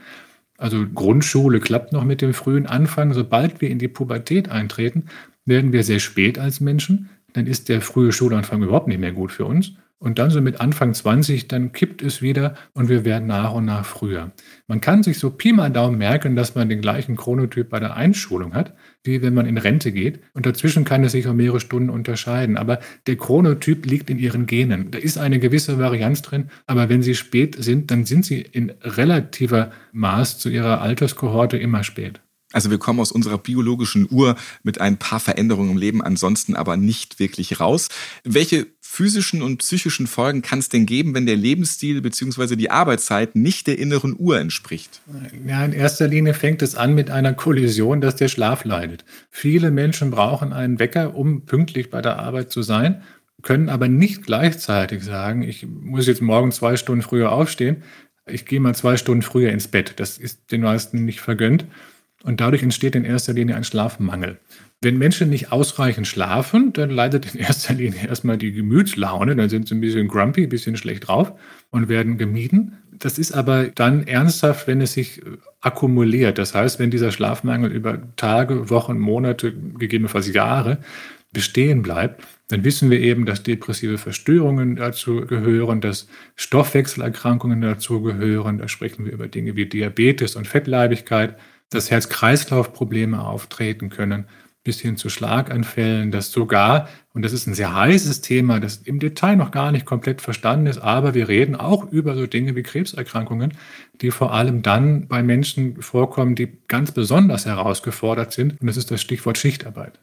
also 0.58 0.86
Grundschule 0.88 1.60
klappt 1.60 1.92
noch 1.92 2.04
mit 2.04 2.22
dem 2.22 2.34
frühen 2.34 2.66
Anfang. 2.66 3.12
Sobald 3.12 3.60
wir 3.60 3.70
in 3.70 3.78
die 3.78 3.88
Pubertät 3.88 4.48
eintreten, 4.48 5.04
werden 5.44 5.72
wir 5.72 5.84
sehr 5.84 6.00
spät 6.00 6.38
als 6.38 6.60
Menschen. 6.60 7.10
Dann 7.32 7.46
ist 7.46 7.68
der 7.68 7.82
frühe 7.82 8.12
Schulanfang 8.12 8.62
überhaupt 8.62 8.88
nicht 8.88 9.00
mehr 9.00 9.12
gut 9.12 9.32
für 9.32 9.44
uns. 9.44 9.72
Und 9.98 10.18
dann 10.18 10.30
so 10.30 10.42
mit 10.42 10.60
Anfang 10.60 10.92
20, 10.92 11.48
dann 11.48 11.72
kippt 11.72 12.02
es 12.02 12.20
wieder 12.20 12.54
und 12.74 12.90
wir 12.90 13.06
werden 13.06 13.26
nach 13.26 13.54
und 13.54 13.64
nach 13.64 13.84
früher. 13.86 14.32
Man 14.66 14.82
kann 14.82 15.02
sich 15.02 15.18
so 15.18 15.30
Pi 15.30 15.52
mal 15.52 15.70
Daumen 15.70 15.96
merken, 15.96 16.36
dass 16.36 16.54
man 16.54 16.68
den 16.68 16.82
gleichen 16.82 17.16
Chronotyp 17.16 17.70
bei 17.70 17.80
der 17.80 17.96
Einschulung 17.96 18.52
hat, 18.52 18.74
wie 19.06 19.22
wenn 19.22 19.34
man 19.34 19.46
in 19.46 19.58
Rente 19.58 19.92
geht. 19.92 20.20
Und 20.34 20.46
dazwischen 20.46 20.84
kann 20.84 21.04
es 21.04 21.12
sich 21.12 21.26
um 21.26 21.36
mehrere 21.36 21.60
Stunden 21.60 21.90
unterscheiden. 21.90 22.56
Aber 22.56 22.80
der 23.06 23.16
Chronotyp 23.16 23.86
liegt 23.86 24.10
in 24.10 24.18
ihren 24.18 24.46
Genen. 24.46 24.90
Da 24.90 24.98
ist 24.98 25.18
eine 25.18 25.38
gewisse 25.38 25.78
Varianz 25.78 26.22
drin. 26.22 26.50
Aber 26.66 26.88
wenn 26.88 27.02
sie 27.02 27.14
spät 27.14 27.56
sind, 27.58 27.90
dann 27.90 28.04
sind 28.04 28.24
sie 28.24 28.40
in 28.40 28.72
relativer 28.82 29.70
Maß 29.92 30.38
zu 30.38 30.48
ihrer 30.48 30.80
Alterskohorte 30.80 31.56
immer 31.56 31.84
spät. 31.84 32.20
Also 32.52 32.70
wir 32.70 32.78
kommen 32.78 33.00
aus 33.00 33.12
unserer 33.12 33.38
biologischen 33.38 34.06
Uhr 34.10 34.36
mit 34.62 34.80
ein 34.80 34.98
paar 34.98 35.20
Veränderungen 35.20 35.72
im 35.72 35.76
Leben, 35.76 36.02
ansonsten 36.02 36.54
aber 36.54 36.76
nicht 36.76 37.18
wirklich 37.18 37.60
raus. 37.60 37.88
Welche 38.24 38.66
physischen 38.96 39.42
und 39.42 39.58
psychischen 39.58 40.06
Folgen 40.06 40.40
kann 40.40 40.58
es 40.58 40.70
denn 40.70 40.86
geben, 40.86 41.14
wenn 41.14 41.26
der 41.26 41.36
Lebensstil 41.36 42.00
bzw. 42.00 42.56
die 42.56 42.70
Arbeitszeit 42.70 43.36
nicht 43.36 43.66
der 43.66 43.78
inneren 43.78 44.16
Uhr 44.18 44.40
entspricht? 44.40 45.02
Ja, 45.46 45.62
in 45.66 45.74
erster 45.74 46.08
Linie 46.08 46.32
fängt 46.32 46.62
es 46.62 46.76
an 46.76 46.94
mit 46.94 47.10
einer 47.10 47.34
Kollision, 47.34 48.00
dass 48.00 48.16
der 48.16 48.28
Schlaf 48.28 48.64
leidet. 48.64 49.04
Viele 49.30 49.70
Menschen 49.70 50.10
brauchen 50.10 50.54
einen 50.54 50.78
Wecker, 50.78 51.14
um 51.14 51.44
pünktlich 51.44 51.90
bei 51.90 52.00
der 52.00 52.18
Arbeit 52.18 52.50
zu 52.50 52.62
sein, 52.62 53.02
können 53.42 53.68
aber 53.68 53.86
nicht 53.86 54.24
gleichzeitig 54.24 55.04
sagen, 55.04 55.42
ich 55.42 55.66
muss 55.66 56.06
jetzt 56.06 56.22
morgen 56.22 56.50
zwei 56.50 56.78
Stunden 56.78 57.02
früher 57.02 57.32
aufstehen, 57.32 57.82
ich 58.26 58.46
gehe 58.46 58.60
mal 58.60 58.74
zwei 58.74 58.96
Stunden 58.96 59.22
früher 59.22 59.50
ins 59.50 59.68
Bett. 59.68 59.94
Das 59.96 60.16
ist 60.16 60.50
den 60.50 60.62
meisten 60.62 61.04
nicht 61.04 61.20
vergönnt. 61.20 61.66
Und 62.26 62.40
dadurch 62.40 62.64
entsteht 62.64 62.96
in 62.96 63.04
erster 63.04 63.34
Linie 63.34 63.54
ein 63.54 63.62
Schlafmangel. 63.62 64.38
Wenn 64.82 64.98
Menschen 64.98 65.30
nicht 65.30 65.52
ausreichend 65.52 66.08
schlafen, 66.08 66.72
dann 66.72 66.90
leidet 66.90 67.32
in 67.32 67.40
erster 67.40 67.72
Linie 67.72 68.08
erstmal 68.08 68.36
die 68.36 68.50
Gemütslaune, 68.50 69.36
dann 69.36 69.48
sind 69.48 69.68
sie 69.68 69.76
ein 69.76 69.80
bisschen 69.80 70.08
grumpy, 70.08 70.42
ein 70.42 70.48
bisschen 70.48 70.76
schlecht 70.76 71.06
drauf 71.06 71.32
und 71.70 71.88
werden 71.88 72.18
gemieden. 72.18 72.78
Das 72.90 73.18
ist 73.18 73.32
aber 73.32 73.68
dann 73.68 74.08
ernsthaft, 74.08 74.66
wenn 74.66 74.80
es 74.80 74.94
sich 74.94 75.22
akkumuliert. 75.60 76.38
Das 76.38 76.52
heißt, 76.52 76.80
wenn 76.80 76.90
dieser 76.90 77.12
Schlafmangel 77.12 77.70
über 77.70 78.02
Tage, 78.16 78.70
Wochen, 78.70 78.98
Monate, 78.98 79.52
gegebenenfalls 79.52 80.32
Jahre 80.32 80.78
bestehen 81.32 81.82
bleibt, 81.82 82.26
dann 82.48 82.64
wissen 82.64 82.90
wir 82.90 82.98
eben, 82.98 83.24
dass 83.24 83.44
depressive 83.44 83.98
Verstörungen 83.98 84.74
dazu 84.74 85.26
gehören, 85.26 85.80
dass 85.80 86.08
Stoffwechselerkrankungen 86.34 87.60
dazu 87.60 88.02
gehören. 88.02 88.58
Da 88.58 88.66
sprechen 88.66 89.04
wir 89.04 89.12
über 89.12 89.28
Dinge 89.28 89.54
wie 89.54 89.66
Diabetes 89.66 90.34
und 90.34 90.48
Fettleibigkeit 90.48 91.36
dass 91.70 91.90
Herz-Kreislauf-Probleme 91.90 93.24
auftreten 93.24 93.90
können, 93.90 94.26
bis 94.66 94.80
hin 94.80 94.96
zu 94.96 95.08
Schlaganfällen, 95.08 96.10
dass 96.10 96.32
sogar, 96.32 96.88
und 97.14 97.24
das 97.24 97.32
ist 97.32 97.46
ein 97.46 97.54
sehr 97.54 97.72
heißes 97.72 98.20
Thema, 98.20 98.58
das 98.58 98.78
im 98.78 98.98
Detail 98.98 99.36
noch 99.36 99.52
gar 99.52 99.70
nicht 99.70 99.86
komplett 99.86 100.20
verstanden 100.20 100.66
ist, 100.66 100.78
aber 100.78 101.14
wir 101.14 101.28
reden 101.28 101.54
auch 101.54 101.90
über 101.92 102.16
so 102.16 102.26
Dinge 102.26 102.56
wie 102.56 102.64
Krebserkrankungen, 102.64 103.54
die 104.02 104.10
vor 104.10 104.34
allem 104.34 104.62
dann 104.62 105.06
bei 105.06 105.22
Menschen 105.22 105.80
vorkommen, 105.80 106.34
die 106.34 106.58
ganz 106.66 106.90
besonders 106.90 107.46
herausgefordert 107.46 108.32
sind. 108.32 108.60
Und 108.60 108.66
das 108.66 108.76
ist 108.76 108.90
das 108.90 109.00
Stichwort 109.00 109.38
Schichtarbeit. 109.38 110.00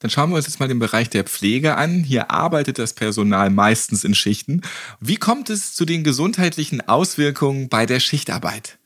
Dann 0.00 0.10
schauen 0.10 0.30
wir 0.30 0.36
uns 0.36 0.46
jetzt 0.46 0.58
mal 0.58 0.68
den 0.68 0.78
Bereich 0.80 1.08
der 1.08 1.24
Pflege 1.24 1.76
an. 1.76 2.02
Hier 2.02 2.32
arbeitet 2.32 2.78
das 2.78 2.94
Personal 2.94 3.50
meistens 3.50 4.02
in 4.02 4.14
Schichten. 4.14 4.62
Wie 4.98 5.16
kommt 5.16 5.50
es 5.50 5.74
zu 5.74 5.84
den 5.84 6.02
gesundheitlichen 6.02 6.80
Auswirkungen 6.88 7.68
bei 7.68 7.86
der 7.86 8.00
Schichtarbeit? 8.00 8.79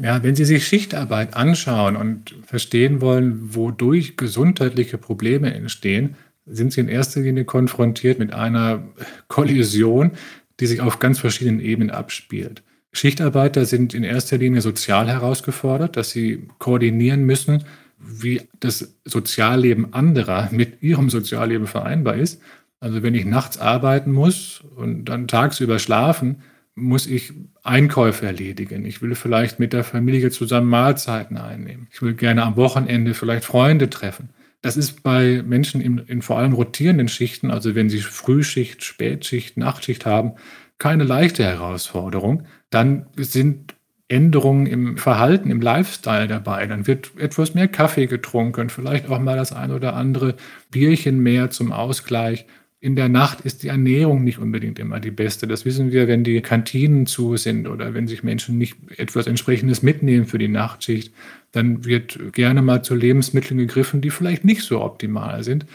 Ja, 0.00 0.22
wenn 0.22 0.36
Sie 0.36 0.44
sich 0.44 0.66
Schichtarbeit 0.66 1.34
anschauen 1.34 1.96
und 1.96 2.34
verstehen 2.46 3.00
wollen, 3.00 3.54
wodurch 3.54 4.16
gesundheitliche 4.16 4.96
Probleme 4.96 5.52
entstehen, 5.52 6.14
sind 6.46 6.72
Sie 6.72 6.80
in 6.80 6.88
erster 6.88 7.20
Linie 7.20 7.44
konfrontiert 7.44 8.20
mit 8.20 8.32
einer 8.32 8.88
Kollision, 9.26 10.12
die 10.60 10.66
sich 10.66 10.80
auf 10.80 11.00
ganz 11.00 11.18
verschiedenen 11.18 11.60
Ebenen 11.60 11.90
abspielt. 11.90 12.62
Schichtarbeiter 12.92 13.64
sind 13.64 13.92
in 13.92 14.04
erster 14.04 14.38
Linie 14.38 14.60
sozial 14.60 15.08
herausgefordert, 15.08 15.96
dass 15.96 16.10
sie 16.10 16.48
koordinieren 16.58 17.24
müssen, 17.24 17.64
wie 17.98 18.42
das 18.60 18.94
Sozialleben 19.04 19.92
anderer 19.92 20.48
mit 20.52 20.82
ihrem 20.82 21.10
Sozialleben 21.10 21.66
vereinbar 21.66 22.16
ist. 22.16 22.40
Also 22.80 23.02
wenn 23.02 23.14
ich 23.14 23.24
nachts 23.24 23.58
arbeiten 23.58 24.12
muss 24.12 24.62
und 24.76 25.06
dann 25.06 25.28
tagsüber 25.28 25.78
schlafen, 25.78 26.42
muss 26.80 27.06
ich 27.06 27.32
Einkäufe 27.62 28.26
erledigen. 28.26 28.84
Ich 28.84 29.02
will 29.02 29.14
vielleicht 29.14 29.58
mit 29.58 29.72
der 29.72 29.84
Familie 29.84 30.30
zusammen 30.30 30.68
Mahlzeiten 30.68 31.36
einnehmen. 31.36 31.88
Ich 31.92 32.02
will 32.02 32.14
gerne 32.14 32.42
am 32.42 32.56
Wochenende 32.56 33.14
vielleicht 33.14 33.44
Freunde 33.44 33.90
treffen. 33.90 34.30
Das 34.62 34.76
ist 34.76 35.02
bei 35.02 35.42
Menschen 35.46 35.80
in, 35.80 35.98
in 35.98 36.22
vor 36.22 36.38
allem 36.38 36.52
rotierenden 36.52 37.08
Schichten, 37.08 37.50
also 37.50 37.74
wenn 37.74 37.90
sie 37.90 38.00
Frühschicht, 38.00 38.82
Spätschicht, 38.82 39.56
Nachtschicht 39.56 40.04
haben, 40.04 40.32
keine 40.78 41.04
leichte 41.04 41.44
Herausforderung. 41.44 42.44
Dann 42.70 43.06
sind 43.16 43.74
Änderungen 44.08 44.66
im 44.66 44.96
Verhalten, 44.96 45.50
im 45.50 45.60
Lifestyle 45.60 46.26
dabei. 46.26 46.66
Dann 46.66 46.86
wird 46.86 47.12
etwas 47.18 47.54
mehr 47.54 47.68
Kaffee 47.68 48.06
getrunken, 48.06 48.70
vielleicht 48.70 49.08
auch 49.08 49.18
mal 49.18 49.36
das 49.36 49.52
ein 49.52 49.70
oder 49.70 49.94
andere 49.94 50.34
Bierchen 50.70 51.20
mehr 51.20 51.50
zum 51.50 51.72
Ausgleich. 51.72 52.46
In 52.80 52.94
der 52.94 53.08
Nacht 53.08 53.40
ist 53.40 53.64
die 53.64 53.68
Ernährung 53.68 54.22
nicht 54.22 54.38
unbedingt 54.38 54.78
immer 54.78 55.00
die 55.00 55.10
beste. 55.10 55.48
Das 55.48 55.64
wissen 55.64 55.90
wir, 55.90 56.06
wenn 56.06 56.22
die 56.22 56.40
Kantinen 56.42 57.06
zu 57.06 57.36
sind 57.36 57.66
oder 57.66 57.92
wenn 57.92 58.06
sich 58.06 58.22
Menschen 58.22 58.56
nicht 58.56 58.76
etwas 58.96 59.26
entsprechendes 59.26 59.82
mitnehmen 59.82 60.26
für 60.26 60.38
die 60.38 60.46
Nachtschicht. 60.46 61.12
Dann 61.50 61.84
wird 61.84 62.32
gerne 62.32 62.62
mal 62.62 62.82
zu 62.82 62.94
Lebensmitteln 62.94 63.58
gegriffen, 63.58 64.00
die 64.00 64.10
vielleicht 64.10 64.44
nicht 64.44 64.62
so 64.62 64.80
optimal 64.80 65.42
sind. 65.42 65.66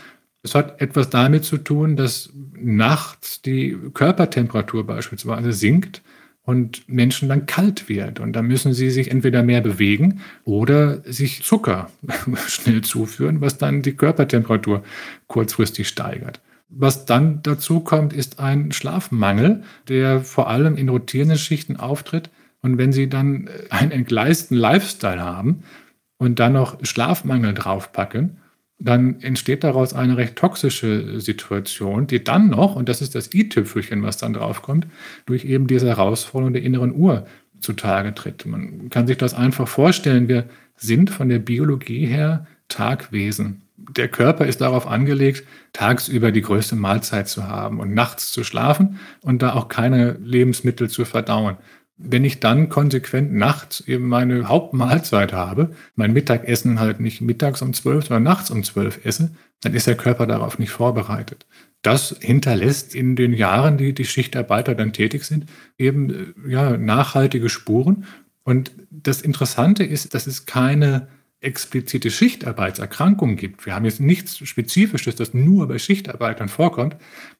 Es 0.43 0.55
hat 0.55 0.79
etwas 0.79 1.09
damit 1.09 1.43
zu 1.43 1.57
tun, 1.57 1.97
dass 1.97 2.31
nachts 2.53 3.41
die 3.41 3.77
Körpertemperatur 3.93 4.85
beispielsweise 4.85 5.51
sinkt 5.51 6.01
und 6.43 6.87
Menschen 6.87 7.27
dann 7.27 7.45
kalt 7.45 7.89
wird. 7.89 8.21
Und 8.21 8.33
da 8.33 8.41
müssen 8.41 8.73
sie 8.73 8.89
sich 8.89 9.11
entweder 9.11 9.43
mehr 9.43 9.61
bewegen 9.61 10.21
oder 10.45 11.01
sich 11.03 11.43
Zucker 11.43 11.89
schnell 12.47 12.81
zuführen, 12.81 13.41
was 13.41 13.57
dann 13.57 13.81
die 13.81 13.93
Körpertemperatur 13.93 14.83
kurzfristig 15.27 15.89
steigert. 15.89 16.39
Was 16.75 17.05
dann 17.05 17.41
dazu 17.43 17.81
kommt, 17.81 18.13
ist 18.13 18.39
ein 18.39 18.71
Schlafmangel, 18.71 19.63
der 19.87 20.21
vor 20.21 20.49
allem 20.49 20.75
in 20.75 20.89
rotierenden 20.89 21.37
Schichten 21.37 21.77
auftritt. 21.77 22.29
Und 22.61 22.77
wenn 22.77 22.91
Sie 22.91 23.09
dann 23.09 23.49
einen 23.69 23.91
entgleisten 23.91 24.57
Lifestyle 24.57 25.21
haben 25.21 25.63
und 26.17 26.39
dann 26.39 26.53
noch 26.53 26.83
Schlafmangel 26.83 27.53
draufpacken, 27.53 28.37
dann 28.79 29.21
entsteht 29.21 29.63
daraus 29.63 29.93
eine 29.93 30.17
recht 30.17 30.35
toxische 30.35 31.19
Situation, 31.19 32.07
die 32.07 32.23
dann 32.23 32.49
noch, 32.49 32.75
und 32.75 32.89
das 32.89 33.01
ist 33.01 33.15
das 33.15 33.33
i-Tüpfelchen, 33.33 34.01
was 34.03 34.17
dann 34.17 34.33
draufkommt, 34.33 34.87
durch 35.25 35.45
eben 35.45 35.67
diese 35.67 35.87
Herausforderung 35.87 36.53
der 36.53 36.63
inneren 36.63 36.93
Uhr 36.93 37.25
zutage 37.59 38.13
tritt. 38.13 38.45
Man 38.45 38.89
kann 38.89 39.07
sich 39.07 39.17
das 39.17 39.33
einfach 39.33 39.67
vorstellen. 39.67 40.27
Wir 40.27 40.45
sind 40.75 41.11
von 41.11 41.29
der 41.29 41.39
Biologie 41.39 42.05
her 42.05 42.47
Tagwesen. 42.67 43.63
Der 43.77 44.07
Körper 44.07 44.45
ist 44.45 44.61
darauf 44.61 44.87
angelegt, 44.87 45.45
tagsüber 45.73 46.31
die 46.31 46.41
größte 46.41 46.75
Mahlzeit 46.75 47.27
zu 47.27 47.47
haben 47.47 47.79
und 47.79 47.93
nachts 47.93 48.31
zu 48.31 48.43
schlafen 48.43 48.99
und 49.21 49.41
da 49.41 49.53
auch 49.53 49.67
keine 49.67 50.13
Lebensmittel 50.23 50.89
zu 50.89 51.05
verdauen. 51.05 51.57
Wenn 51.97 52.25
ich 52.25 52.39
dann 52.39 52.69
konsequent 52.69 53.33
nachts 53.33 53.81
eben 53.81 54.07
meine 54.07 54.47
Hauptmahlzeit 54.47 55.31
habe, 55.33 55.75
mein 55.95 56.13
Mittagessen 56.13 56.79
halt 56.79 56.99
nicht 56.99 57.21
mittags 57.21 57.61
um 57.61 57.73
zwölf, 57.73 58.05
sondern 58.05 58.23
nachts 58.23 58.51
um 58.51 58.63
zwölf 58.63 59.05
esse, 59.05 59.31
dann 59.61 59.73
ist 59.73 59.87
der 59.87 59.95
Körper 59.95 60.27
darauf 60.27 60.59
nicht 60.59 60.71
vorbereitet. 60.71 61.45
Das 61.81 62.15
hinterlässt 62.19 62.95
in 62.95 63.15
den 63.15 63.33
Jahren, 63.33 63.77
die 63.77 63.93
die 63.93 64.05
Schichtarbeiter 64.05 64.73
dann 64.73 64.93
tätig 64.93 65.25
sind, 65.25 65.45
eben 65.77 66.09
äh, 66.09 66.51
ja, 66.51 66.77
nachhaltige 66.77 67.49
Spuren. 67.49 68.05
Und 68.43 68.71
das 68.89 69.21
Interessante 69.21 69.83
ist, 69.83 70.13
dass 70.13 70.25
es 70.25 70.45
keine 70.45 71.07
explizite 71.43 72.09
Schichtarbeitserkrankung 72.11 73.35
gibt. 73.35 73.65
Wir 73.65 73.75
haben 73.75 73.85
jetzt 73.85 73.99
nichts 73.99 74.37
Spezifisches, 74.47 75.15
das 75.15 75.33
nur 75.33 75.67
bei 75.67 75.77
Schichtarbeitern 75.77 76.49
vorkommt, 76.49 76.95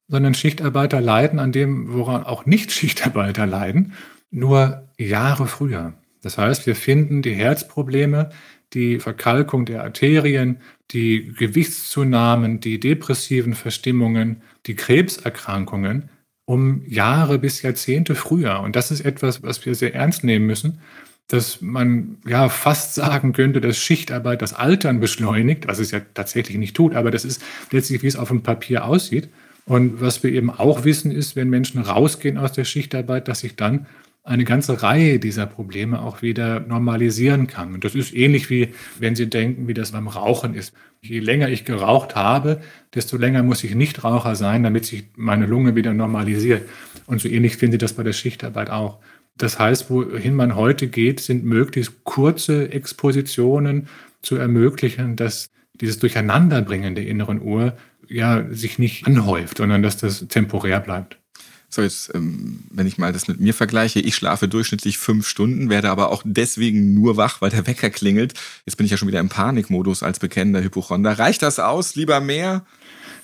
sondern 0.08 0.34
Schichtarbeiter 0.34 1.02
leiden 1.02 1.40
an 1.40 1.52
dem, 1.52 1.94
woran 1.94 2.24
auch 2.24 2.46
Nicht-Schichtarbeiter 2.46 3.46
leiden 3.46 3.94
nur 4.34 4.90
Jahre 4.98 5.48
früher. 5.48 5.94
Das 6.22 6.38
heißt, 6.38 6.66
wir 6.66 6.76
finden 6.76 7.22
die 7.22 7.34
Herzprobleme, 7.34 8.32
die 8.74 9.00
Verkalkung 9.00 9.66
der 9.66 9.84
Arterien, 9.84 10.58
die 10.92 11.34
Gewichtszunahmen, 11.38 12.60
die 12.60 12.80
depressiven 12.80 13.54
Verstimmungen, 13.54 14.42
die 14.66 14.76
Krebserkrankungen 14.76 16.10
um 16.46 16.84
Jahre 16.88 17.40
bis 17.40 17.62
Jahrzehnte 17.62 18.16
früher. 18.16 18.60
Und 18.62 18.76
das 18.76 18.92
ist 18.92 19.02
etwas, 19.02 19.44
was 19.44 19.66
wir 19.66 19.76
sehr 19.76 19.94
ernst 19.94 20.24
nehmen 20.24 20.46
müssen, 20.46 20.80
dass 21.28 21.62
man 21.62 22.18
ja 22.28 22.50
fast 22.50 22.96
sagen 22.96 23.34
könnte, 23.34 23.62
dass 23.62 23.78
Schichtarbeit 23.78 24.42
das 24.42 24.54
Altern 24.54 25.00
beschleunigt, 25.00 25.68
was 25.68 25.80
es 25.80 25.92
ja 25.92 26.02
tatsächlich 26.14 26.58
nicht 26.58 26.76
tut, 26.76 26.96
aber 26.96 27.12
das 27.12 27.26
ist 27.26 27.42
letztlich, 27.72 28.04
wie 28.04 28.08
es 28.08 28.16
auf 28.16 28.28
dem 28.28 28.44
Papier 28.44 28.86
aussieht. 28.86 29.30
Und 29.66 30.02
was 30.02 30.24
wir 30.24 30.32
eben 30.32 30.50
auch 30.50 30.84
wissen, 30.84 31.12
ist, 31.12 31.36
wenn 31.36 31.50
Menschen 31.50 31.82
rausgehen 31.82 32.38
aus 32.38 32.52
der 32.52 32.66
Schichtarbeit, 32.66 33.30
dass 33.30 33.40
sich 33.40 33.56
dann 33.56 33.86
eine 34.26 34.46
ganze 34.46 34.82
Reihe 34.82 35.20
dieser 35.20 35.46
Probleme 35.46 36.02
auch 36.02 36.22
wieder 36.22 36.62
normalisieren 36.62 37.48
kann. 37.48 37.74
Und 37.74 37.84
das 37.84 37.94
ist 37.94 38.14
ähnlich 38.14 38.50
wie, 38.50 38.70
wenn 38.98 39.16
Sie 39.16 39.30
denken, 39.30 39.68
wie 39.68 39.74
das 39.74 39.92
beim 39.92 40.08
Rauchen 40.08 40.54
ist. 40.54 40.74
Je 41.02 41.20
länger 41.20 41.50
ich 41.50 41.66
geraucht 41.66 42.16
habe, 42.16 42.62
desto 42.96 43.18
länger 43.18 43.44
muss 43.44 43.64
ich 43.66 43.76
nicht 43.76 44.04
Raucher 44.06 44.36
sein, 44.36 44.64
damit 44.64 44.86
sich 44.86 45.06
meine 45.18 45.46
Lunge 45.46 45.76
wieder 45.76 45.94
normalisiert. 45.94 46.70
Und 47.06 47.20
so 47.20 47.28
ähnlich 47.28 47.58
finden 47.58 47.74
Sie 47.74 47.78
das 47.80 47.94
bei 47.94 48.04
der 48.04 48.14
Schichtarbeit 48.14 48.70
auch. 48.70 49.00
Das 49.38 49.60
heißt, 49.60 49.90
wohin 49.90 50.36
man 50.36 50.56
heute 50.56 50.88
geht, 50.88 51.20
sind 51.20 51.44
möglichst 51.44 52.04
kurze 52.04 52.72
Expositionen 52.72 53.88
zu 54.22 54.36
ermöglichen, 54.36 55.16
dass 55.16 55.50
dieses 55.74 56.00
Durcheinanderbringen 56.00 56.96
der 56.96 57.08
inneren 57.08 57.42
Uhr 57.42 57.76
ja 58.08 58.46
sich 58.52 58.80
nicht 58.80 59.08
anhäuft, 59.08 59.58
sondern 59.58 59.82
dass 59.82 59.98
das 59.98 60.28
temporär 60.28 60.80
bleibt. 60.80 61.18
So, 61.74 61.82
jetzt, 61.82 62.14
ähm, 62.14 62.60
wenn 62.70 62.86
ich 62.86 63.00
mal 63.00 63.12
das 63.12 63.28
mit 63.28 63.40
mir 63.40 63.56
vergleiche, 63.56 64.00
ich 64.00 64.14
schlafe 64.14 64.48
durchschnittlich 64.48 65.00
fünf 65.00 65.28
Stunden, 65.28 65.72
werde 65.72 65.90
aber 65.90 66.12
auch 66.12 66.22
deswegen 66.24 66.94
nur 66.94 67.18
wach, 67.18 67.42
weil 67.42 67.50
der 67.50 67.66
Wecker 67.66 67.90
klingelt. 67.90 68.36
Jetzt 68.68 68.76
bin 68.76 68.86
ich 68.86 68.92
ja 68.92 68.98
schon 68.98 69.08
wieder 69.08 69.20
im 69.20 69.30
Panikmodus 69.30 70.04
als 70.04 70.20
bekennender 70.20 70.62
Hypochonder. 70.62 71.18
Reicht 71.18 71.42
das 71.42 71.58
aus? 71.58 71.96
Lieber 71.96 72.20
mehr? 72.20 72.64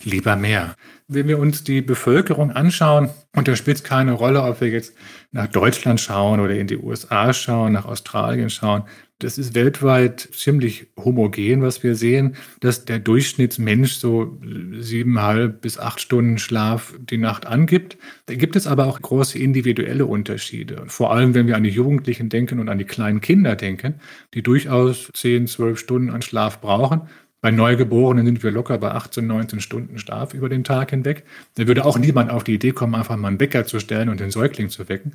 Lieber 0.03 0.35
mehr. 0.35 0.75
Wenn 1.11 1.27
wir 1.27 1.39
uns 1.39 1.63
die 1.63 1.81
Bevölkerung 1.81 2.51
anschauen, 2.51 3.09
und 3.35 3.47
da 3.47 3.55
spielt 3.55 3.77
es 3.77 3.83
keine 3.83 4.11
Rolle, 4.11 4.43
ob 4.43 4.61
wir 4.61 4.69
jetzt 4.69 4.93
nach 5.31 5.47
Deutschland 5.47 5.99
schauen 5.99 6.39
oder 6.39 6.53
in 6.53 6.67
die 6.67 6.77
USA 6.77 7.33
schauen, 7.33 7.73
nach 7.73 7.85
Australien 7.85 8.51
schauen. 8.51 8.83
Das 9.17 9.39
ist 9.39 9.55
weltweit 9.55 10.29
ziemlich 10.33 10.87
homogen, 10.95 11.63
was 11.63 11.81
wir 11.81 11.95
sehen, 11.95 12.35
dass 12.59 12.85
der 12.85 12.99
Durchschnittsmensch 12.99 13.95
so 13.95 14.39
siebeneinhalb 14.79 15.61
bis 15.61 15.79
acht 15.79 15.99
Stunden 15.99 16.37
Schlaf 16.37 16.93
die 16.99 17.17
Nacht 17.17 17.47
angibt. 17.47 17.97
Da 18.27 18.35
gibt 18.35 18.55
es 18.55 18.67
aber 18.67 18.85
auch 18.85 19.01
große 19.01 19.39
individuelle 19.39 20.05
Unterschiede. 20.05 20.83
Vor 20.87 21.11
allem, 21.11 21.33
wenn 21.33 21.47
wir 21.47 21.57
an 21.57 21.63
die 21.63 21.69
Jugendlichen 21.71 22.29
denken 22.29 22.59
und 22.59 22.69
an 22.69 22.77
die 22.77 22.85
kleinen 22.85 23.19
Kinder 23.19 23.55
denken, 23.55 23.95
die 24.35 24.43
durchaus 24.43 25.09
zehn, 25.13 25.47
zwölf 25.47 25.79
Stunden 25.79 26.11
an 26.11 26.21
Schlaf 26.21 26.61
brauchen. 26.61 27.01
Bei 27.41 27.51
Neugeborenen 27.51 28.25
sind 28.25 28.43
wir 28.43 28.51
locker 28.51 28.77
bei 28.79 28.91
18, 28.91 29.25
19 29.25 29.61
Stunden 29.61 29.97
Schlaf 29.97 30.33
über 30.33 30.49
den 30.49 30.65
Tag 30.65 30.89
hinweg. 30.89 31.23
Da 31.55 31.67
würde 31.67 31.85
auch 31.85 31.97
niemand 31.97 32.31
auf 32.31 32.43
die 32.43 32.55
Idee 32.55 32.73
kommen, 32.73 32.95
einfach 32.95 33.15
mal 33.15 33.29
einen 33.29 33.39
Wecker 33.39 33.65
zu 33.65 33.79
stellen 33.79 34.09
und 34.09 34.19
den 34.19 34.29
Säugling 34.29 34.67
zu 34.67 34.89
wecken. 34.89 35.13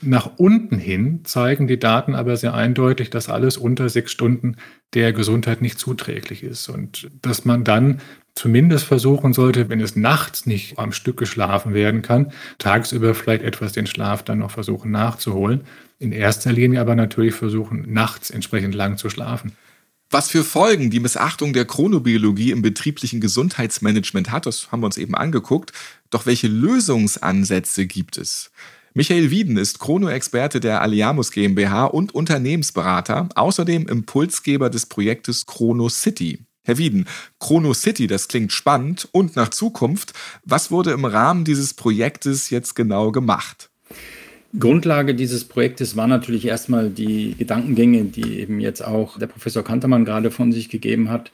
Nach 0.00 0.28
unten 0.38 0.76
hin 0.78 1.20
zeigen 1.22 1.68
die 1.68 1.78
Daten 1.78 2.16
aber 2.16 2.36
sehr 2.36 2.54
eindeutig, 2.54 3.10
dass 3.10 3.28
alles 3.28 3.56
unter 3.56 3.88
sechs 3.88 4.10
Stunden 4.10 4.56
der 4.94 5.12
Gesundheit 5.12 5.62
nicht 5.62 5.78
zuträglich 5.78 6.42
ist. 6.42 6.68
Und 6.68 7.08
dass 7.22 7.44
man 7.44 7.62
dann 7.62 8.00
zumindest 8.34 8.84
versuchen 8.84 9.32
sollte, 9.32 9.68
wenn 9.68 9.80
es 9.80 9.94
nachts 9.94 10.46
nicht 10.46 10.80
am 10.80 10.90
Stück 10.90 11.16
geschlafen 11.16 11.74
werden 11.74 12.02
kann, 12.02 12.32
tagsüber 12.58 13.14
vielleicht 13.14 13.44
etwas 13.44 13.72
den 13.72 13.86
Schlaf 13.86 14.24
dann 14.24 14.38
noch 14.38 14.50
versuchen 14.50 14.90
nachzuholen. 14.90 15.60
In 16.00 16.10
erster 16.10 16.52
Linie 16.52 16.80
aber 16.80 16.96
natürlich 16.96 17.34
versuchen, 17.36 17.92
nachts 17.92 18.30
entsprechend 18.30 18.74
lang 18.74 18.96
zu 18.96 19.10
schlafen. 19.10 19.52
Was 20.14 20.28
für 20.28 20.44
Folgen 20.44 20.90
die 20.90 21.00
Missachtung 21.00 21.54
der 21.54 21.64
Chronobiologie 21.64 22.50
im 22.50 22.60
betrieblichen 22.60 23.22
Gesundheitsmanagement 23.22 24.30
hat, 24.30 24.44
das 24.44 24.70
haben 24.70 24.82
wir 24.82 24.86
uns 24.86 24.98
eben 24.98 25.14
angeguckt. 25.14 25.72
Doch 26.10 26.26
welche 26.26 26.48
Lösungsansätze 26.48 27.86
gibt 27.86 28.18
es? 28.18 28.50
Michael 28.92 29.30
Wieden 29.30 29.56
ist 29.56 29.78
Chrono-Experte 29.78 30.60
der 30.60 30.82
Aliamus 30.82 31.30
GmbH 31.30 31.86
und 31.86 32.14
Unternehmensberater, 32.14 33.30
außerdem 33.34 33.88
Impulsgeber 33.88 34.68
des 34.68 34.84
Projektes 34.84 35.46
Chrono 35.46 35.88
City. 35.88 36.44
Herr 36.62 36.76
Wieden, 36.76 37.06
Chrono 37.40 37.72
City, 37.72 38.06
das 38.06 38.28
klingt 38.28 38.52
spannend 38.52 39.08
und 39.12 39.34
nach 39.34 39.48
Zukunft. 39.48 40.12
Was 40.44 40.70
wurde 40.70 40.90
im 40.90 41.06
Rahmen 41.06 41.46
dieses 41.46 41.72
Projektes 41.72 42.50
jetzt 42.50 42.74
genau 42.74 43.12
gemacht? 43.12 43.71
Grundlage 44.58 45.14
dieses 45.14 45.44
Projektes 45.44 45.96
war 45.96 46.06
natürlich 46.06 46.46
erstmal 46.46 46.90
die 46.90 47.34
Gedankengänge, 47.38 48.04
die 48.04 48.40
eben 48.40 48.60
jetzt 48.60 48.84
auch 48.84 49.18
der 49.18 49.26
Professor 49.26 49.64
Kantermann 49.64 50.04
gerade 50.04 50.30
von 50.30 50.52
sich 50.52 50.68
gegeben 50.68 51.08
hat. 51.08 51.30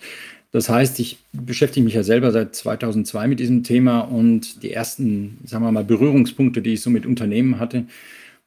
Das 0.52 0.68
heißt, 0.68 0.98
ich 1.00 1.18
beschäftige 1.32 1.84
mich 1.84 1.94
ja 1.94 2.02
selber 2.02 2.30
seit 2.30 2.54
2002 2.54 3.28
mit 3.28 3.40
diesem 3.40 3.64
Thema 3.64 4.00
und 4.00 4.62
die 4.62 4.72
ersten, 4.72 5.38
sagen 5.44 5.64
wir 5.64 5.72
mal, 5.72 5.84
Berührungspunkte, 5.84 6.62
die 6.62 6.74
ich 6.74 6.80
so 6.80 6.90
mit 6.90 7.06
Unternehmen 7.06 7.58
hatte, 7.58 7.84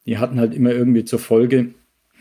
die 0.06 0.18
hatten 0.18 0.40
halt 0.40 0.56
immer 0.56 0.72
irgendwie 0.72 1.06
zur 1.06 1.20
Folge, 1.20 1.68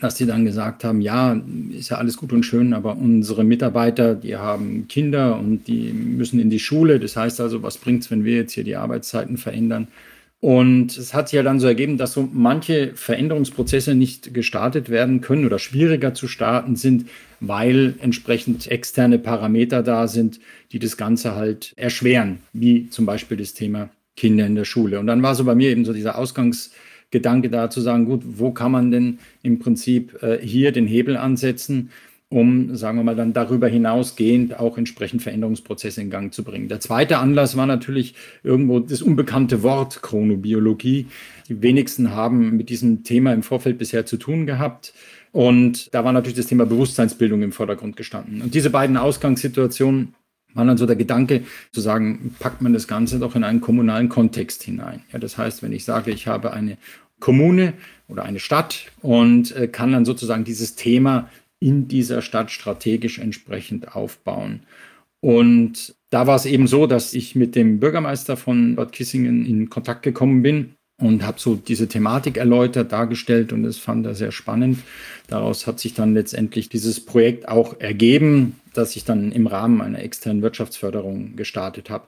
dass 0.00 0.16
die 0.16 0.26
dann 0.26 0.45
gesagt 0.45 0.85
haben, 0.85 1.00
ja, 1.00 1.40
ist 1.71 1.90
ja 1.90 1.99
alles 1.99 2.16
gut 2.16 2.33
und 2.33 2.42
schön, 2.42 2.75
aber 2.75 2.97
unsere 2.97 3.45
Mitarbeiter, 3.45 4.14
die 4.14 4.37
haben 4.37 4.87
Kinder 4.88 5.38
und 5.38 5.66
die 5.66 5.92
müssen 5.92 6.40
in 6.40 6.50
die 6.50 6.59
Schule. 6.59 6.99
Das 6.99 7.16
heißt 7.16 7.40
also, 7.40 7.62
was 7.62 7.78
bringt 7.78 8.02
es, 8.02 8.11
wenn 8.11 8.25
wir 8.25 8.37
jetzt 8.37 8.52
hier 8.52 8.64
die 8.64 8.76
Arbeitszeiten 8.76 9.38
verändern? 9.38 9.88
Und 10.40 10.97
es 10.97 11.12
hat 11.12 11.28
sich 11.28 11.37
ja 11.37 11.42
dann 11.42 11.61
so 11.61 11.66
ergeben, 11.66 11.99
dass 11.99 12.14
so 12.14 12.26
manche 12.32 12.92
Veränderungsprozesse 12.94 13.94
nicht 13.94 14.32
gestartet 14.32 14.88
werden 14.88 15.20
können 15.20 15.44
oder 15.44 15.59
schwieriger 15.59 16.14
zu 16.14 16.28
starten 16.28 16.76
sind, 16.76 17.11
weil 17.40 17.94
entsprechend 18.00 18.66
externe 18.70 19.18
Parameter 19.18 19.82
da 19.82 20.09
sind, 20.09 20.40
die 20.73 20.78
das 20.78 20.97
Ganze 20.97 21.35
halt 21.35 21.75
erschweren, 21.76 22.40
wie 22.54 22.88
zum 22.88 23.04
Beispiel 23.04 23.37
das 23.37 23.52
Thema 23.52 23.90
Kinder 24.16 24.47
in 24.47 24.54
der 24.54 24.64
Schule. 24.64 24.99
Und 24.99 25.06
dann 25.06 25.23
war 25.23 25.35
so 25.35 25.44
bei 25.44 25.54
mir 25.54 25.68
eben 25.68 25.85
so 25.85 25.92
dieser 25.92 26.16
Ausgangsgedanke 26.16 27.50
da 27.50 27.68
zu 27.68 27.82
sagen, 27.82 28.06
gut, 28.06 28.23
wo 28.25 28.50
kann 28.50 28.73
man 28.73 28.90
denn 28.90 29.18
im 29.42 29.59
Prinzip 29.59 30.23
äh, 30.23 30.38
hier 30.40 30.73
den 30.73 30.87
Hebel 30.87 31.18
ansetzen? 31.18 31.90
Um, 32.32 32.76
sagen 32.76 32.96
wir 32.96 33.02
mal, 33.02 33.16
dann 33.16 33.32
darüber 33.32 33.66
hinausgehend 33.66 34.58
auch 34.58 34.78
entsprechend 34.78 35.20
Veränderungsprozesse 35.20 36.00
in 36.00 36.10
Gang 36.10 36.32
zu 36.32 36.44
bringen. 36.44 36.68
Der 36.68 36.78
zweite 36.78 37.18
Anlass 37.18 37.56
war 37.56 37.66
natürlich 37.66 38.14
irgendwo 38.44 38.78
das 38.78 39.02
unbekannte 39.02 39.64
Wort 39.64 40.00
Chronobiologie. 40.00 41.08
Die 41.49 41.60
wenigsten 41.60 42.12
haben 42.12 42.56
mit 42.56 42.68
diesem 42.68 43.02
Thema 43.02 43.32
im 43.32 43.42
Vorfeld 43.42 43.78
bisher 43.78 44.06
zu 44.06 44.16
tun 44.16 44.46
gehabt. 44.46 44.94
Und 45.32 45.92
da 45.92 46.04
war 46.04 46.12
natürlich 46.12 46.37
das 46.37 46.46
Thema 46.46 46.66
Bewusstseinsbildung 46.66 47.42
im 47.42 47.50
Vordergrund 47.50 47.96
gestanden. 47.96 48.42
Und 48.42 48.54
diese 48.54 48.70
beiden 48.70 48.96
Ausgangssituationen 48.96 50.14
waren 50.54 50.68
dann 50.68 50.78
so 50.78 50.87
der 50.87 50.96
Gedanke 50.96 51.42
zu 51.72 51.80
sagen, 51.80 52.34
packt 52.38 52.62
man 52.62 52.72
das 52.72 52.87
Ganze 52.87 53.18
doch 53.18 53.34
in 53.34 53.42
einen 53.42 53.60
kommunalen 53.60 54.08
Kontext 54.08 54.62
hinein. 54.62 55.02
Ja, 55.12 55.18
das 55.18 55.37
heißt, 55.37 55.64
wenn 55.64 55.72
ich 55.72 55.84
sage, 55.84 56.12
ich 56.12 56.28
habe 56.28 56.52
eine 56.52 56.78
Kommune 57.18 57.75
oder 58.06 58.22
eine 58.22 58.38
Stadt 58.38 58.87
und 59.02 59.54
äh, 59.54 59.66
kann 59.66 59.92
dann 59.92 60.04
sozusagen 60.04 60.44
dieses 60.44 60.76
Thema 60.76 61.28
in 61.61 61.88
dieser 61.88 62.23
Stadt 62.23 62.50
strategisch 62.50 63.19
entsprechend 63.19 63.95
aufbauen. 63.95 64.62
Und 65.21 65.95
da 66.09 66.26
war 66.26 66.37
es 66.37 66.47
eben 66.47 66.67
so, 66.67 66.87
dass 66.87 67.12
ich 67.14 67.37
mit 67.37 67.55
dem 67.55 67.79
Bürgermeister 67.79 68.37
von 68.37 68.75
Bad 68.75 68.93
Kissingen 68.93 69.45
in 69.45 69.69
Kontakt 69.69 70.02
gekommen 70.02 70.43
bin 70.43 70.75
und 70.99 71.25
habe 71.25 71.38
so 71.38 71.55
diese 71.55 71.88
Thematik 71.88 72.37
erläutert, 72.37 72.93
dargestellt 72.93 73.52
und 73.52 73.62
das 73.62 73.79
fand 73.79 74.07
er 74.07 74.14
sehr 74.14 74.33
spannend. 74.33 74.79
Daraus 75.29 75.67
hat 75.67 75.79
sich 75.79 75.95
dann 75.95 76.14
letztendlich 76.14 76.69
dieses 76.69 77.05
Projekt 77.05 77.49
auch 77.49 77.79
ergeben, 77.81 78.61
das 78.75 78.97
ich 78.97 79.05
dann 79.05 79.33
im 79.33 79.47
Rahmen 79.47 79.81
einer 79.81 80.02
externen 80.02 80.43
Wirtschaftsförderung 80.43 81.37
gestartet 81.37 81.90
habe. 81.90 82.07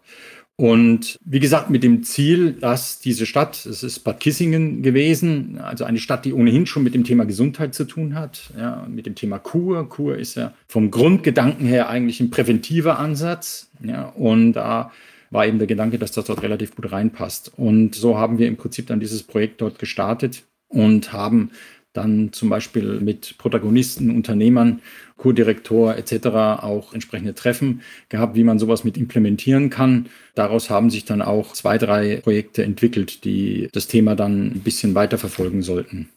Und 0.62 1.18
wie 1.24 1.40
gesagt, 1.40 1.70
mit 1.70 1.82
dem 1.82 2.04
Ziel, 2.04 2.52
dass 2.52 3.00
diese 3.00 3.26
Stadt, 3.26 3.66
es 3.66 3.82
ist 3.82 3.98
Bad 4.04 4.20
Kissingen 4.20 4.80
gewesen, 4.80 5.58
also 5.58 5.82
eine 5.82 5.98
Stadt, 5.98 6.24
die 6.24 6.32
ohnehin 6.32 6.66
schon 6.66 6.84
mit 6.84 6.94
dem 6.94 7.02
Thema 7.02 7.24
Gesundheit 7.24 7.74
zu 7.74 7.82
tun 7.82 8.14
hat, 8.14 8.52
ja, 8.56 8.86
mit 8.88 9.06
dem 9.06 9.16
Thema 9.16 9.40
Kur. 9.40 9.88
Kur 9.88 10.16
ist 10.16 10.36
ja 10.36 10.54
vom 10.68 10.92
Grundgedanken 10.92 11.66
her 11.66 11.88
eigentlich 11.88 12.20
ein 12.20 12.30
präventiver 12.30 13.00
Ansatz. 13.00 13.70
Ja, 13.82 14.04
und 14.10 14.52
da 14.52 14.92
war 15.30 15.48
eben 15.48 15.58
der 15.58 15.66
Gedanke, 15.66 15.98
dass 15.98 16.12
das 16.12 16.26
dort 16.26 16.44
relativ 16.44 16.76
gut 16.76 16.92
reinpasst. 16.92 17.50
Und 17.56 17.96
so 17.96 18.16
haben 18.16 18.38
wir 18.38 18.46
im 18.46 18.56
Prinzip 18.56 18.86
dann 18.86 19.00
dieses 19.00 19.24
Projekt 19.24 19.60
dort 19.62 19.80
gestartet 19.80 20.44
und 20.68 21.12
haben 21.12 21.50
dann 21.92 22.32
zum 22.32 22.48
Beispiel 22.48 23.00
mit 23.00 23.36
Protagonisten, 23.38 24.10
Unternehmern, 24.10 24.80
Co-Direktor 25.16 25.96
etc. 25.96 26.26
auch 26.62 26.94
entsprechende 26.94 27.34
Treffen 27.34 27.82
gehabt, 28.08 28.34
wie 28.34 28.44
man 28.44 28.58
sowas 28.58 28.82
mit 28.84 28.96
implementieren 28.96 29.70
kann. 29.70 30.06
Daraus 30.34 30.70
haben 30.70 30.90
sich 30.90 31.04
dann 31.04 31.22
auch 31.22 31.52
zwei, 31.52 31.78
drei 31.78 32.16
Projekte 32.16 32.64
entwickelt, 32.64 33.24
die 33.24 33.68
das 33.72 33.86
Thema 33.86 34.16
dann 34.16 34.46
ein 34.46 34.60
bisschen 34.60 34.94
weiter 34.94 35.18
verfolgen 35.18 35.62
sollten. 35.62 36.08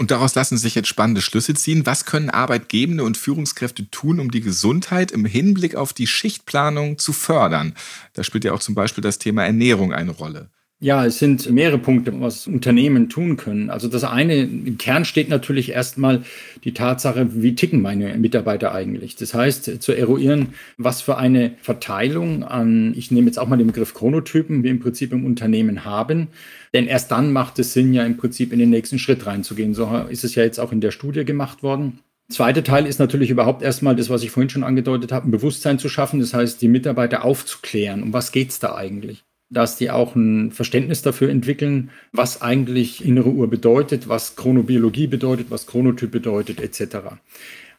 Und 0.00 0.10
daraus 0.10 0.34
lassen 0.34 0.56
sich 0.56 0.74
jetzt 0.74 0.88
spannende 0.88 1.20
Schlüsse 1.20 1.52
ziehen. 1.52 1.84
Was 1.84 2.06
können 2.06 2.30
Arbeitgebende 2.30 3.04
und 3.04 3.18
Führungskräfte 3.18 3.90
tun, 3.90 4.18
um 4.18 4.30
die 4.30 4.40
Gesundheit 4.40 5.12
im 5.12 5.26
Hinblick 5.26 5.74
auf 5.74 5.92
die 5.92 6.06
Schichtplanung 6.06 6.96
zu 6.96 7.12
fördern? 7.12 7.74
Da 8.14 8.24
spielt 8.24 8.44
ja 8.44 8.54
auch 8.54 8.60
zum 8.60 8.74
Beispiel 8.74 9.02
das 9.02 9.18
Thema 9.18 9.44
Ernährung 9.44 9.92
eine 9.92 10.12
Rolle. 10.12 10.48
Ja, 10.82 11.04
es 11.04 11.18
sind 11.18 11.50
mehrere 11.50 11.76
Punkte, 11.76 12.18
was 12.22 12.46
Unternehmen 12.46 13.10
tun 13.10 13.36
können. 13.36 13.68
Also 13.68 13.86
das 13.86 14.02
eine, 14.02 14.44
im 14.44 14.78
Kern 14.78 15.04
steht 15.04 15.28
natürlich 15.28 15.72
erstmal 15.72 16.22
die 16.64 16.72
Tatsache, 16.72 17.42
wie 17.42 17.54
ticken 17.54 17.82
meine 17.82 18.16
Mitarbeiter 18.16 18.72
eigentlich. 18.72 19.14
Das 19.14 19.34
heißt, 19.34 19.82
zu 19.82 19.92
eruieren, 19.92 20.54
was 20.78 21.02
für 21.02 21.18
eine 21.18 21.52
Verteilung 21.60 22.44
an, 22.44 22.94
ich 22.96 23.10
nehme 23.10 23.26
jetzt 23.26 23.38
auch 23.38 23.46
mal 23.46 23.58
den 23.58 23.66
Begriff 23.66 23.92
Chronotypen, 23.92 24.62
wir 24.62 24.70
im 24.70 24.80
Prinzip 24.80 25.12
im 25.12 25.26
Unternehmen 25.26 25.84
haben. 25.84 26.28
Denn 26.72 26.86
erst 26.86 27.10
dann 27.10 27.30
macht 27.30 27.58
es 27.58 27.74
Sinn, 27.74 27.92
ja 27.92 28.06
im 28.06 28.16
Prinzip 28.16 28.50
in 28.50 28.58
den 28.58 28.70
nächsten 28.70 28.98
Schritt 28.98 29.26
reinzugehen. 29.26 29.74
So 29.74 30.06
ist 30.08 30.24
es 30.24 30.34
ja 30.34 30.44
jetzt 30.44 30.58
auch 30.58 30.72
in 30.72 30.80
der 30.80 30.92
Studie 30.92 31.26
gemacht 31.26 31.62
worden. 31.62 31.98
Zweiter 32.30 32.64
Teil 32.64 32.86
ist 32.86 33.00
natürlich 33.00 33.28
überhaupt 33.28 33.60
erstmal 33.60 33.96
das, 33.96 34.08
was 34.08 34.22
ich 34.22 34.30
vorhin 34.30 34.48
schon 34.48 34.64
angedeutet 34.64 35.12
habe, 35.12 35.28
ein 35.28 35.30
Bewusstsein 35.30 35.78
zu 35.78 35.90
schaffen. 35.90 36.20
Das 36.20 36.32
heißt, 36.32 36.62
die 36.62 36.68
Mitarbeiter 36.68 37.22
aufzuklären. 37.22 38.02
Um 38.02 38.14
was 38.14 38.32
geht's 38.32 38.60
da 38.60 38.76
eigentlich? 38.76 39.24
Dass 39.50 39.76
die 39.76 39.90
auch 39.90 40.14
ein 40.14 40.52
Verständnis 40.52 41.02
dafür 41.02 41.28
entwickeln, 41.28 41.90
was 42.12 42.40
eigentlich 42.40 43.04
innere 43.04 43.30
Uhr 43.30 43.50
bedeutet, 43.50 44.08
was 44.08 44.36
Chronobiologie 44.36 45.08
bedeutet, 45.08 45.50
was 45.50 45.66
Chronotyp 45.66 46.10
bedeutet, 46.10 46.60
etc. 46.60 46.98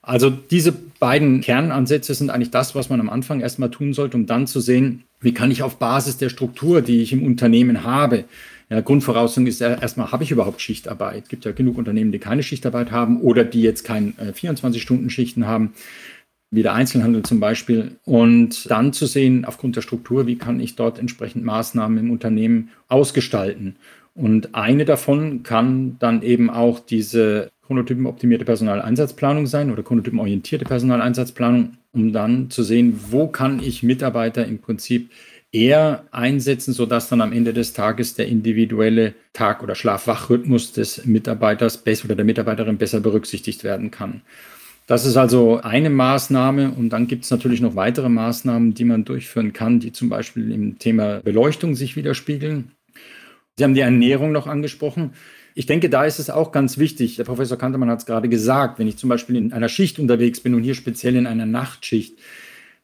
Also 0.01 0.29
diese 0.29 0.73
beiden 0.99 1.41
Kernansätze 1.41 2.13
sind 2.13 2.29
eigentlich 2.29 2.51
das, 2.51 2.75
was 2.75 2.89
man 2.89 2.99
am 2.99 3.09
Anfang 3.09 3.39
erstmal 3.39 3.71
tun 3.71 3.93
sollte, 3.93 4.17
um 4.17 4.25
dann 4.25 4.47
zu 4.47 4.59
sehen, 4.59 5.03
wie 5.21 5.33
kann 5.33 5.51
ich 5.51 5.63
auf 5.63 5.77
Basis 5.77 6.17
der 6.17 6.29
Struktur, 6.29 6.81
die 6.81 7.01
ich 7.01 7.13
im 7.13 7.23
Unternehmen 7.23 7.83
habe, 7.83 8.25
ja, 8.71 8.79
Grundvoraussetzung 8.79 9.47
ist 9.47 9.59
ja 9.59 9.73
erstmal, 9.73 10.13
habe 10.13 10.23
ich 10.23 10.31
überhaupt 10.31 10.61
Schichtarbeit? 10.61 11.23
Es 11.23 11.29
gibt 11.29 11.43
ja 11.43 11.51
genug 11.51 11.77
Unternehmen, 11.77 12.13
die 12.13 12.19
keine 12.19 12.41
Schichtarbeit 12.41 12.89
haben 12.89 13.19
oder 13.19 13.43
die 13.43 13.61
jetzt 13.61 13.83
keine 13.83 14.13
äh, 14.17 14.31
24-Stunden-Schichten 14.31 15.45
haben 15.45 15.73
wie 16.51 16.63
der 16.63 16.73
Einzelhandel 16.73 17.23
zum 17.23 17.39
Beispiel. 17.39 17.93
Und 18.05 18.69
dann 18.69 18.93
zu 18.93 19.05
sehen, 19.05 19.45
aufgrund 19.45 19.77
der 19.77 19.81
Struktur, 19.81 20.27
wie 20.27 20.37
kann 20.37 20.59
ich 20.59 20.75
dort 20.75 20.99
entsprechend 20.99 21.45
Maßnahmen 21.45 21.97
im 21.97 22.11
Unternehmen 22.11 22.69
ausgestalten. 22.89 23.77
Und 24.13 24.53
eine 24.53 24.83
davon 24.83 25.43
kann 25.43 25.95
dann 25.99 26.21
eben 26.21 26.49
auch 26.49 26.79
diese 26.79 27.49
chronotypenoptimierte 27.65 28.43
Personaleinsatzplanung 28.43 29.47
sein 29.47 29.71
oder 29.71 29.83
chronotypenorientierte 29.83 30.65
Personaleinsatzplanung, 30.65 31.77
um 31.93 32.11
dann 32.11 32.49
zu 32.49 32.63
sehen, 32.63 32.99
wo 33.09 33.27
kann 33.27 33.61
ich 33.63 33.83
Mitarbeiter 33.83 34.45
im 34.45 34.59
Prinzip 34.59 35.09
eher 35.53 36.05
einsetzen, 36.11 36.73
sodass 36.73 37.09
dann 37.09 37.21
am 37.21 37.31
Ende 37.31 37.53
des 37.53 37.71
Tages 37.73 38.15
der 38.15 38.27
individuelle 38.27 39.13
Tag- 39.33 39.63
oder 39.63 39.75
Schlaf-Wach-Rhythmus 39.75 40.73
des 40.73 41.05
Mitarbeiters 41.05 41.83
oder 42.05 42.15
der 42.15 42.25
Mitarbeiterin 42.25 42.77
besser 42.77 42.99
berücksichtigt 42.99 43.63
werden 43.63 43.91
kann. 43.91 44.21
Das 44.91 45.05
ist 45.05 45.15
also 45.15 45.61
eine 45.61 45.89
Maßnahme 45.89 46.73
und 46.73 46.89
dann 46.89 47.07
gibt 47.07 47.23
es 47.23 47.31
natürlich 47.31 47.61
noch 47.61 47.77
weitere 47.77 48.09
Maßnahmen, 48.09 48.73
die 48.73 48.83
man 48.83 49.05
durchführen 49.05 49.53
kann, 49.53 49.79
die 49.79 49.93
zum 49.93 50.09
Beispiel 50.09 50.51
im 50.51 50.79
Thema 50.79 51.21
Beleuchtung 51.21 51.75
sich 51.75 51.95
widerspiegeln. 51.95 52.71
Sie 53.55 53.63
haben 53.63 53.73
die 53.73 53.79
Ernährung 53.79 54.33
noch 54.33 54.47
angesprochen. 54.47 55.13
Ich 55.55 55.65
denke, 55.65 55.89
da 55.89 56.03
ist 56.03 56.19
es 56.19 56.29
auch 56.29 56.51
ganz 56.51 56.77
wichtig, 56.77 57.15
der 57.15 57.23
Professor 57.23 57.57
Kantermann 57.57 57.89
hat 57.89 57.99
es 57.99 58.05
gerade 58.05 58.27
gesagt, 58.27 58.79
wenn 58.79 58.87
ich 58.89 58.97
zum 58.97 59.07
Beispiel 59.07 59.37
in 59.37 59.53
einer 59.53 59.69
Schicht 59.69 59.97
unterwegs 59.97 60.41
bin 60.41 60.55
und 60.55 60.63
hier 60.63 60.75
speziell 60.75 61.15
in 61.15 61.25
einer 61.25 61.45
Nachtschicht, 61.45 62.19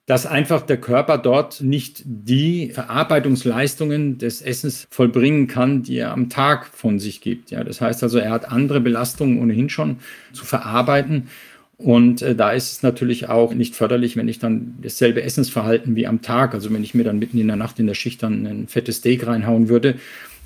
dass 0.05 0.25
einfach 0.25 0.61
der 0.61 0.77
Körper 0.77 1.17
dort 1.17 1.59
nicht 1.59 2.03
die 2.05 2.69
Verarbeitungsleistungen 2.69 4.17
des 4.17 4.41
Essens 4.41 4.87
vollbringen 4.89 5.47
kann, 5.47 5.83
die 5.83 5.97
er 5.97 6.11
am 6.11 6.29
Tag 6.29 6.67
von 6.67 6.99
sich 6.99 7.19
gibt. 7.19 7.51
Ja, 7.51 7.65
das 7.65 7.81
heißt 7.81 8.01
also, 8.01 8.17
er 8.17 8.31
hat 8.31 8.49
andere 8.49 8.79
Belastungen 8.79 9.41
ohnehin 9.41 9.67
schon 9.67 9.97
zu 10.31 10.45
verarbeiten. 10.45 11.27
Und 11.77 12.23
äh, 12.23 12.35
da 12.35 12.51
ist 12.51 12.71
es 12.71 12.83
natürlich 12.83 13.29
auch 13.29 13.53
nicht 13.53 13.75
förderlich, 13.75 14.17
wenn 14.17 14.27
ich 14.27 14.39
dann 14.39 14.75
dasselbe 14.81 15.21
Essensverhalten 15.21 15.95
wie 15.95 16.07
am 16.07 16.21
Tag, 16.21 16.53
also 16.55 16.73
wenn 16.73 16.83
ich 16.83 16.95
mir 16.95 17.03
dann 17.03 17.19
mitten 17.19 17.37
in 17.37 17.47
der 17.47 17.55
Nacht 17.55 17.79
in 17.79 17.85
der 17.85 17.93
Schicht 17.93 18.23
dann 18.23 18.47
ein 18.47 18.67
fettes 18.67 18.97
Steak 18.97 19.27
reinhauen 19.27 19.69
würde, 19.69 19.95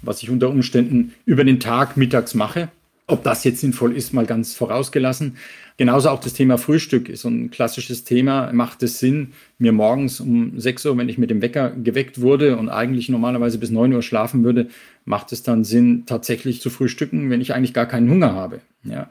was 0.02 0.22
ich 0.24 0.30
unter 0.30 0.50
Umständen 0.50 1.14
über 1.26 1.46
den 1.46 1.60
Tag 1.60 1.96
mittags 1.96 2.34
mache. 2.34 2.70
Ob 3.08 3.24
das 3.24 3.44
jetzt 3.44 3.62
sinnvoll 3.62 3.96
ist, 3.96 4.14
mal 4.14 4.26
ganz 4.26 4.56
vorausgelassen. 4.56 5.38
Genauso 5.78 6.10
auch 6.10 6.20
das 6.20 6.34
Thema 6.34 6.58
Frühstück 6.58 7.10
ist 7.10 7.22
so 7.22 7.30
ein 7.30 7.50
klassisches 7.50 8.04
Thema. 8.04 8.52
Macht 8.54 8.84
es 8.84 9.00
Sinn, 9.00 9.34
mir 9.58 9.72
morgens 9.72 10.20
um 10.20 10.60
6 10.60 10.86
Uhr, 10.86 10.98
wenn 10.98 11.10
ich 11.10 11.18
mit 11.18 11.30
dem 11.30 11.42
Wecker 11.42 11.72
geweckt 11.72 12.22
wurde 12.22 12.58
und 12.58 12.70
eigentlich 12.70 13.10
normalerweise 13.10 13.58
bis 13.58 13.70
9 13.70 13.94
Uhr 13.94 14.02
schlafen 14.02 14.44
würde, 14.44 14.68
macht 15.06 15.32
es 15.32 15.44
dann 15.44 15.64
Sinn, 15.64 16.04
tatsächlich 16.06 16.62
zu 16.62 16.70
frühstücken, 16.70 17.30
wenn 17.30 17.42
ich 17.42 17.54
eigentlich 17.54 17.74
gar 17.74 17.86
keinen 17.86 18.10
Hunger 18.10 18.34
habe? 18.34 18.60
Ja 18.84 19.10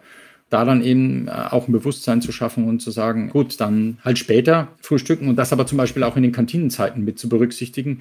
da 0.50 0.64
dann 0.64 0.82
eben 0.82 1.28
äh, 1.28 1.30
auch 1.30 1.68
ein 1.68 1.72
Bewusstsein 1.72 2.20
zu 2.20 2.32
schaffen 2.32 2.68
und 2.68 2.80
zu 2.80 2.90
sagen, 2.90 3.30
gut, 3.30 3.60
dann 3.60 3.98
halt 4.04 4.18
später 4.18 4.68
frühstücken 4.80 5.28
und 5.28 5.36
das 5.36 5.52
aber 5.52 5.66
zum 5.66 5.78
Beispiel 5.78 6.02
auch 6.02 6.16
in 6.16 6.22
den 6.22 6.32
Kantinenzeiten 6.32 7.04
mit 7.04 7.18
zu 7.18 7.28
berücksichtigen. 7.28 8.00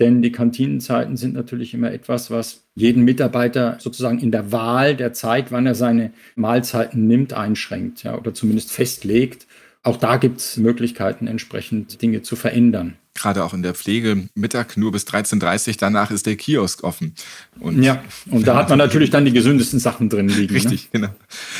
Denn 0.00 0.22
die 0.22 0.30
Kantinenzeiten 0.30 1.16
sind 1.16 1.34
natürlich 1.34 1.74
immer 1.74 1.90
etwas, 1.90 2.30
was 2.30 2.64
jeden 2.74 3.04
Mitarbeiter 3.04 3.78
sozusagen 3.80 4.20
in 4.20 4.30
der 4.30 4.52
Wahl 4.52 4.94
der 4.94 5.12
Zeit, 5.12 5.50
wann 5.50 5.66
er 5.66 5.74
seine 5.74 6.12
Mahlzeiten 6.36 7.06
nimmt, 7.06 7.32
einschränkt 7.32 8.04
ja, 8.04 8.16
oder 8.16 8.34
zumindest 8.34 8.70
festlegt. 8.70 9.46
Auch 9.82 9.96
da 9.96 10.16
gibt 10.16 10.38
es 10.38 10.56
Möglichkeiten, 10.56 11.26
entsprechend 11.26 12.00
Dinge 12.02 12.22
zu 12.22 12.36
verändern 12.36 12.96
gerade 13.18 13.44
auch 13.44 13.52
in 13.52 13.62
der 13.62 13.74
Pflege, 13.74 14.28
Mittag 14.34 14.76
nur 14.76 14.92
bis 14.92 15.04
13.30 15.04 15.68
Uhr, 15.68 15.74
danach 15.80 16.10
ist 16.10 16.26
der 16.26 16.36
Kiosk 16.36 16.84
offen. 16.84 17.14
Und 17.60 17.82
ja, 17.82 18.02
und 18.30 18.46
da 18.46 18.56
hat 18.56 18.68
man 18.68 18.78
natürlich 18.78 19.10
dann 19.10 19.24
die 19.24 19.32
gesündesten 19.32 19.78
Sachen 19.78 20.08
drin 20.08 20.28
liegen. 20.28 20.54
Ne? 20.54 20.60
Richtig, 20.60 20.84
ne? 20.84 20.88
genau. 20.92 21.08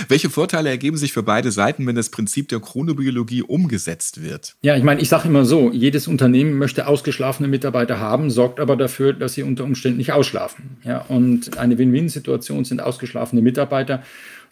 Welche 0.09 0.31
Vorteile 0.31 0.71
ergeben 0.71 0.97
sich 0.97 1.13
für 1.13 1.23
beide 1.23 1.51
Seiten, 1.51 1.87
wenn 1.87 1.97
das 1.97 2.11
Prinzip 2.11 2.49
der 2.49 2.61
Chronobiologie 2.61 3.43
umgesetzt 3.43 4.23
wird? 4.23 4.57
Ja, 4.63 4.77
ich 4.77 4.85
meine, 4.85 5.01
ich 5.01 5.09
sage 5.09 5.29
immer 5.29 5.45
so, 5.45 5.71
jedes 5.73 6.07
Unternehmen 6.09 6.59
möchte 6.59 6.87
ausgeschlafene 6.87 7.49
Mitarbeiter 7.49 7.99
haben, 7.99 8.31
sorgt 8.31 8.61
aber 8.61 8.77
dafür, 8.77 9.13
dass 9.13 9.35
sie 9.35 9.43
unter 9.43 9.65
Umständen 9.65 9.99
nicht 9.99 10.13
ausschlafen. 10.13 10.79
Ja, 10.85 11.01
und 11.09 11.59
eine 11.59 11.79
Win-Win-Situation 11.79 12.65
sind 12.65 12.81
ausgeschlafene 12.81 13.43
Mitarbeiter, 13.43 14.03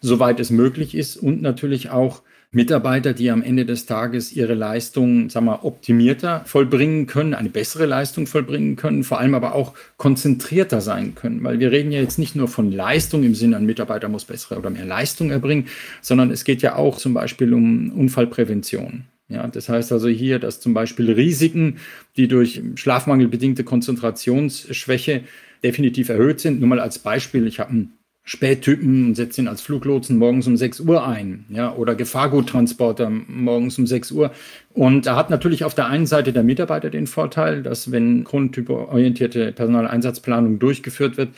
soweit 0.01 0.39
es 0.39 0.49
möglich 0.49 0.95
ist 0.95 1.17
und 1.17 1.41
natürlich 1.41 1.89
auch 1.89 2.21
Mitarbeiter, 2.51 3.13
die 3.13 3.29
am 3.29 3.43
Ende 3.43 3.65
des 3.65 3.85
Tages 3.85 4.31
ihre 4.31 4.53
Leistung, 4.53 5.29
sagen 5.29 5.47
wir, 5.47 5.65
optimierter 5.65 6.43
vollbringen 6.45 7.05
können, 7.05 7.33
eine 7.33 7.49
bessere 7.49 7.85
Leistung 7.85 8.25
vollbringen 8.25 8.77
können, 8.77 9.03
vor 9.03 9.19
allem 9.19 9.35
aber 9.35 9.53
auch 9.53 9.73
konzentrierter 9.97 10.79
sein 10.79 11.13
können. 11.13 11.43
Weil 11.43 11.59
wir 11.59 11.71
reden 11.71 11.91
ja 11.91 11.99
jetzt 11.99 12.17
nicht 12.17 12.37
nur 12.37 12.47
von 12.47 12.71
Leistung 12.71 13.23
im 13.23 13.35
Sinne, 13.35 13.57
ein 13.57 13.65
Mitarbeiter 13.65 14.07
muss 14.07 14.23
bessere 14.23 14.57
oder 14.57 14.69
mehr 14.69 14.85
Leistung 14.85 15.29
erbringen, 15.29 15.67
sondern 16.01 16.31
es 16.31 16.45
geht 16.45 16.61
ja 16.61 16.77
auch 16.77 16.97
zum 16.97 17.13
Beispiel 17.13 17.53
um 17.53 17.91
Unfallprävention. 17.91 19.03
Ja, 19.29 19.45
das 19.45 19.67
heißt 19.67 19.91
also 19.91 20.07
hier, 20.07 20.39
dass 20.39 20.61
zum 20.61 20.73
Beispiel 20.73 21.11
Risiken, 21.11 21.79
die 22.15 22.29
durch 22.29 22.61
Schlafmangel 22.75 23.27
bedingte 23.27 23.65
Konzentrationsschwäche 23.65 25.23
definitiv 25.63 26.07
erhöht 26.07 26.39
sind. 26.39 26.61
Nur 26.61 26.69
mal 26.69 26.79
als 26.79 26.99
Beispiel, 26.99 27.45
ich 27.45 27.59
habe 27.59 27.71
einen 27.71 27.96
Spättypen 28.29 29.15
setzt 29.15 29.37
ihn 29.37 29.47
als 29.47 29.61
Fluglotsen 29.61 30.17
morgens 30.17 30.47
um 30.47 30.57
6 30.57 30.81
Uhr 30.81 31.07
ein, 31.07 31.45
ja, 31.47 31.73
oder 31.73 31.95
Gefahrguttransporter 31.95 33.09
morgens 33.09 33.79
um 33.79 33.87
6 33.87 34.11
Uhr. 34.11 34.31
Und 34.73 35.05
da 35.05 35.15
hat 35.15 35.29
natürlich 35.29 35.63
auf 35.63 35.75
der 35.75 35.87
einen 35.87 36.07
Seite 36.07 36.33
der 36.33 36.43
Mitarbeiter 36.43 36.89
den 36.89 37.07
Vorteil, 37.07 37.63
dass 37.63 37.89
wenn 37.89 38.25
chronotyporientierte 38.25 39.53
Personaleinsatzplanung 39.53 40.59
durchgeführt 40.59 41.15
wird, 41.15 41.29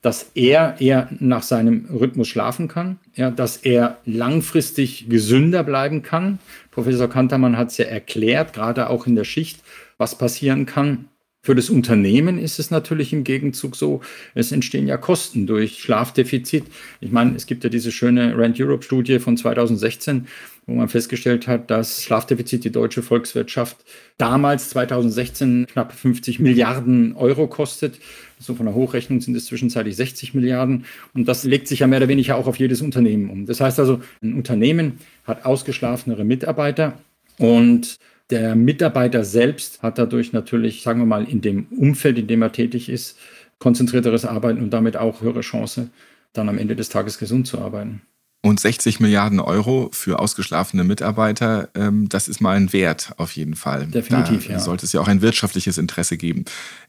dass 0.00 0.30
er 0.34 0.76
eher 0.80 1.10
nach 1.20 1.42
seinem 1.42 1.84
Rhythmus 1.92 2.28
schlafen 2.28 2.66
kann, 2.66 2.98
ja, 3.14 3.30
dass 3.30 3.58
er 3.58 3.98
langfristig 4.06 5.10
gesünder 5.10 5.62
bleiben 5.62 6.02
kann. 6.02 6.38
Professor 6.70 7.10
Kantermann 7.10 7.58
hat 7.58 7.72
es 7.72 7.76
ja 7.76 7.84
erklärt, 7.84 8.54
gerade 8.54 8.88
auch 8.88 9.06
in 9.06 9.16
der 9.16 9.24
Schicht, 9.24 9.60
was 9.98 10.16
passieren 10.16 10.64
kann 10.64 11.08
Für 11.48 11.54
das 11.54 11.70
Unternehmen 11.70 12.38
ist 12.38 12.58
es 12.58 12.70
natürlich 12.70 13.14
im 13.14 13.24
Gegenzug 13.24 13.74
so, 13.74 14.02
es 14.34 14.52
entstehen 14.52 14.86
ja 14.86 14.98
Kosten 14.98 15.46
durch 15.46 15.78
Schlafdefizit. 15.78 16.64
Ich 17.00 17.10
meine, 17.10 17.36
es 17.36 17.46
gibt 17.46 17.64
ja 17.64 17.70
diese 17.70 17.90
schöne 17.90 18.36
Rent 18.36 18.60
Europe 18.60 18.82
Studie 18.82 19.18
von 19.18 19.38
2016, 19.38 20.26
wo 20.66 20.74
man 20.74 20.90
festgestellt 20.90 21.48
hat, 21.48 21.70
dass 21.70 22.02
Schlafdefizit 22.02 22.64
die 22.64 22.70
deutsche 22.70 23.02
Volkswirtschaft 23.02 23.78
damals 24.18 24.68
2016 24.68 25.68
knapp 25.72 25.94
50 25.94 26.38
Milliarden 26.38 27.16
Euro 27.16 27.46
kostet. 27.46 27.98
So 28.38 28.54
von 28.54 28.66
der 28.66 28.74
Hochrechnung 28.74 29.22
sind 29.22 29.34
es 29.34 29.46
zwischenzeitlich 29.46 29.96
60 29.96 30.34
Milliarden. 30.34 30.84
Und 31.14 31.28
das 31.28 31.44
legt 31.44 31.66
sich 31.66 31.78
ja 31.78 31.86
mehr 31.86 32.00
oder 32.00 32.08
weniger 32.08 32.36
auch 32.36 32.46
auf 32.46 32.58
jedes 32.58 32.82
Unternehmen 32.82 33.30
um. 33.30 33.46
Das 33.46 33.62
heißt 33.62 33.80
also, 33.80 34.02
ein 34.22 34.34
Unternehmen 34.34 34.98
hat 35.24 35.46
ausgeschlafenere 35.46 36.26
Mitarbeiter 36.26 36.98
und 37.38 37.96
der 38.30 38.54
Mitarbeiter 38.54 39.24
selbst 39.24 39.82
hat 39.82 39.98
dadurch 39.98 40.32
natürlich, 40.32 40.82
sagen 40.82 41.00
wir 41.00 41.06
mal, 41.06 41.24
in 41.24 41.40
dem 41.40 41.66
Umfeld, 41.66 42.18
in 42.18 42.26
dem 42.26 42.42
er 42.42 42.52
tätig 42.52 42.88
ist, 42.88 43.18
konzentrierteres 43.58 44.24
Arbeiten 44.24 44.62
und 44.62 44.70
damit 44.70 44.96
auch 44.96 45.22
höhere 45.22 45.40
Chance, 45.40 45.90
dann 46.32 46.48
am 46.48 46.58
Ende 46.58 46.76
des 46.76 46.88
Tages 46.88 47.18
gesund 47.18 47.46
zu 47.46 47.58
arbeiten. 47.58 48.02
Und 48.40 48.60
60 48.60 49.00
Milliarden 49.00 49.40
Euro 49.40 49.90
für 49.92 50.20
ausgeschlafene 50.20 50.84
Mitarbeiter, 50.84 51.70
ähm, 51.74 52.08
das 52.08 52.28
ist 52.28 52.40
mal 52.40 52.56
ein 52.56 52.72
Wert 52.72 53.12
auf 53.16 53.32
jeden 53.32 53.56
Fall. 53.56 53.86
Definitiv, 53.86 54.46
da 54.46 54.52
ja. 54.52 54.58
Sollte 54.60 54.86
es 54.86 54.92
ja 54.92 55.00
auch 55.00 55.08
ein 55.08 55.22
wirtschaftliches 55.22 55.76
Interesse 55.76 56.16
geben. 56.16 56.44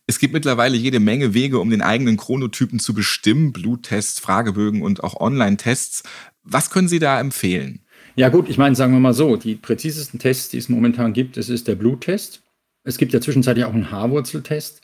Es 0.05 0.19
gibt 0.19 0.33
mittlerweile 0.33 0.77
jede 0.77 0.99
Menge 0.99 1.33
Wege, 1.33 1.57
um 1.57 1.71
den 1.71 1.81
eigenen 1.81 2.17
Chronotypen 2.17 2.77
zu 2.77 2.93
bestimmen. 2.93 3.51
Bluttests, 3.51 4.19
Fragebögen 4.19 4.83
und 4.83 5.03
auch 5.03 5.19
Online-Tests. 5.19 6.03
Was 6.43 6.69
können 6.69 6.87
Sie 6.87 6.99
da 6.99 7.19
empfehlen? 7.19 7.81
Ja 8.19 8.27
gut, 8.27 8.49
ich 8.49 8.57
meine, 8.57 8.75
sagen 8.75 8.91
wir 8.91 8.99
mal 8.99 9.13
so, 9.13 9.37
die 9.37 9.55
präzisesten 9.55 10.19
Tests, 10.19 10.49
die 10.49 10.57
es 10.57 10.67
momentan 10.67 11.13
gibt, 11.13 11.37
das 11.37 11.47
ist 11.47 11.69
der 11.69 11.75
Bluttest. 11.75 12.43
Es 12.83 12.97
gibt 12.97 13.13
ja 13.13 13.21
zwischenzeitlich 13.21 13.63
auch 13.63 13.73
einen 13.73 13.91
Haarwurzeltest, 13.91 14.81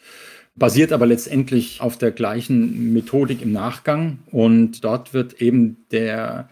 basiert 0.55 0.93
aber 0.93 1.05
letztendlich 1.05 1.81
auf 1.81 1.97
der 1.97 2.11
gleichen 2.11 2.93
Methodik 2.93 3.41
im 3.41 3.51
Nachgang. 3.51 4.19
Und 4.31 4.85
dort 4.85 5.13
wird 5.13 5.41
eben 5.41 5.85
der 5.91 6.47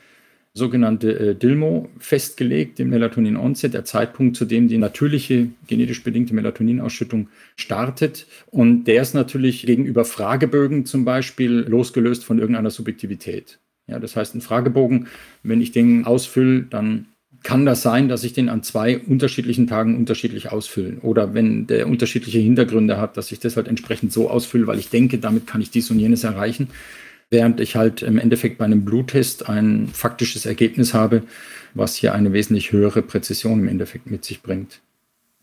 sogenannte 0.54 1.18
äh, 1.18 1.36
DILMO 1.36 1.88
festgelegt, 2.00 2.80
dem 2.80 2.90
Melatonin-Onset, 2.90 3.74
der 3.74 3.86
Zeitpunkt, 3.86 4.36
zu 4.36 4.44
dem 4.44 4.68
die 4.68 4.78
natürliche 4.78 5.48
genetisch 5.68 6.04
bedingte 6.04 6.36
Melatoninausschüttung 6.36 7.30
startet. 7.56 8.28
Und 8.48 8.84
der 8.90 9.04
ist 9.04 9.14
natürlich 9.14 9.66
gegenüber 9.66 10.04
Fragebögen 10.04 10.86
zum 10.86 11.06
Beispiel 11.06 11.60
losgelöst 11.66 12.26
von 12.26 12.40
irgendeiner 12.40 12.72
Subjektivität. 12.72 13.60
Ja, 13.88 14.00
das 14.00 14.16
heißt, 14.16 14.36
ein 14.36 14.42
Fragebogen, 14.42 15.08
wenn 15.44 15.62
ich 15.62 15.72
den 15.72 16.06
ausfülle, 16.06 16.64
dann 16.64 17.08
kann 17.44 17.66
das 17.66 17.82
sein, 17.82 18.08
dass 18.08 18.24
ich 18.24 18.32
den 18.32 18.48
an 18.48 18.64
zwei 18.64 18.98
unterschiedlichen 18.98 19.68
Tagen 19.68 19.98
unterschiedlich 19.98 20.52
ausfülle. 20.52 21.00
Oder 21.02 21.34
wenn 21.34 21.68
der 21.68 21.88
unterschiedliche 21.88 22.40
Hintergründe 22.40 22.98
hat, 22.98 23.18
dass 23.18 23.32
ich 23.32 23.40
das 23.40 23.58
halt 23.58 23.68
entsprechend 23.68 24.14
so 24.14 24.30
ausfülle, 24.30 24.68
weil 24.68 24.80
ich 24.80 24.90
denke, 24.90 25.18
damit 25.18 25.46
kann 25.46 25.62
ich 25.62 25.70
dies 25.70 25.92
und 25.92 26.00
jenes 26.00 26.24
erreichen. 26.24 26.70
Während 27.30 27.60
ich 27.60 27.76
halt 27.76 28.02
im 28.02 28.18
Endeffekt 28.18 28.58
bei 28.60 28.66
einem 28.66 28.86
Bluttest 28.86 29.50
ein 29.50 29.88
faktisches 29.88 30.46
Ergebnis 30.46 30.94
habe, 30.94 31.24
was 31.74 31.96
hier 31.96 32.14
eine 32.14 32.32
wesentlich 32.32 32.72
höhere 32.72 33.02
Präzision 33.02 33.60
im 33.60 33.68
Endeffekt 33.68 34.10
mit 34.10 34.24
sich 34.24 34.42
bringt 34.42 34.80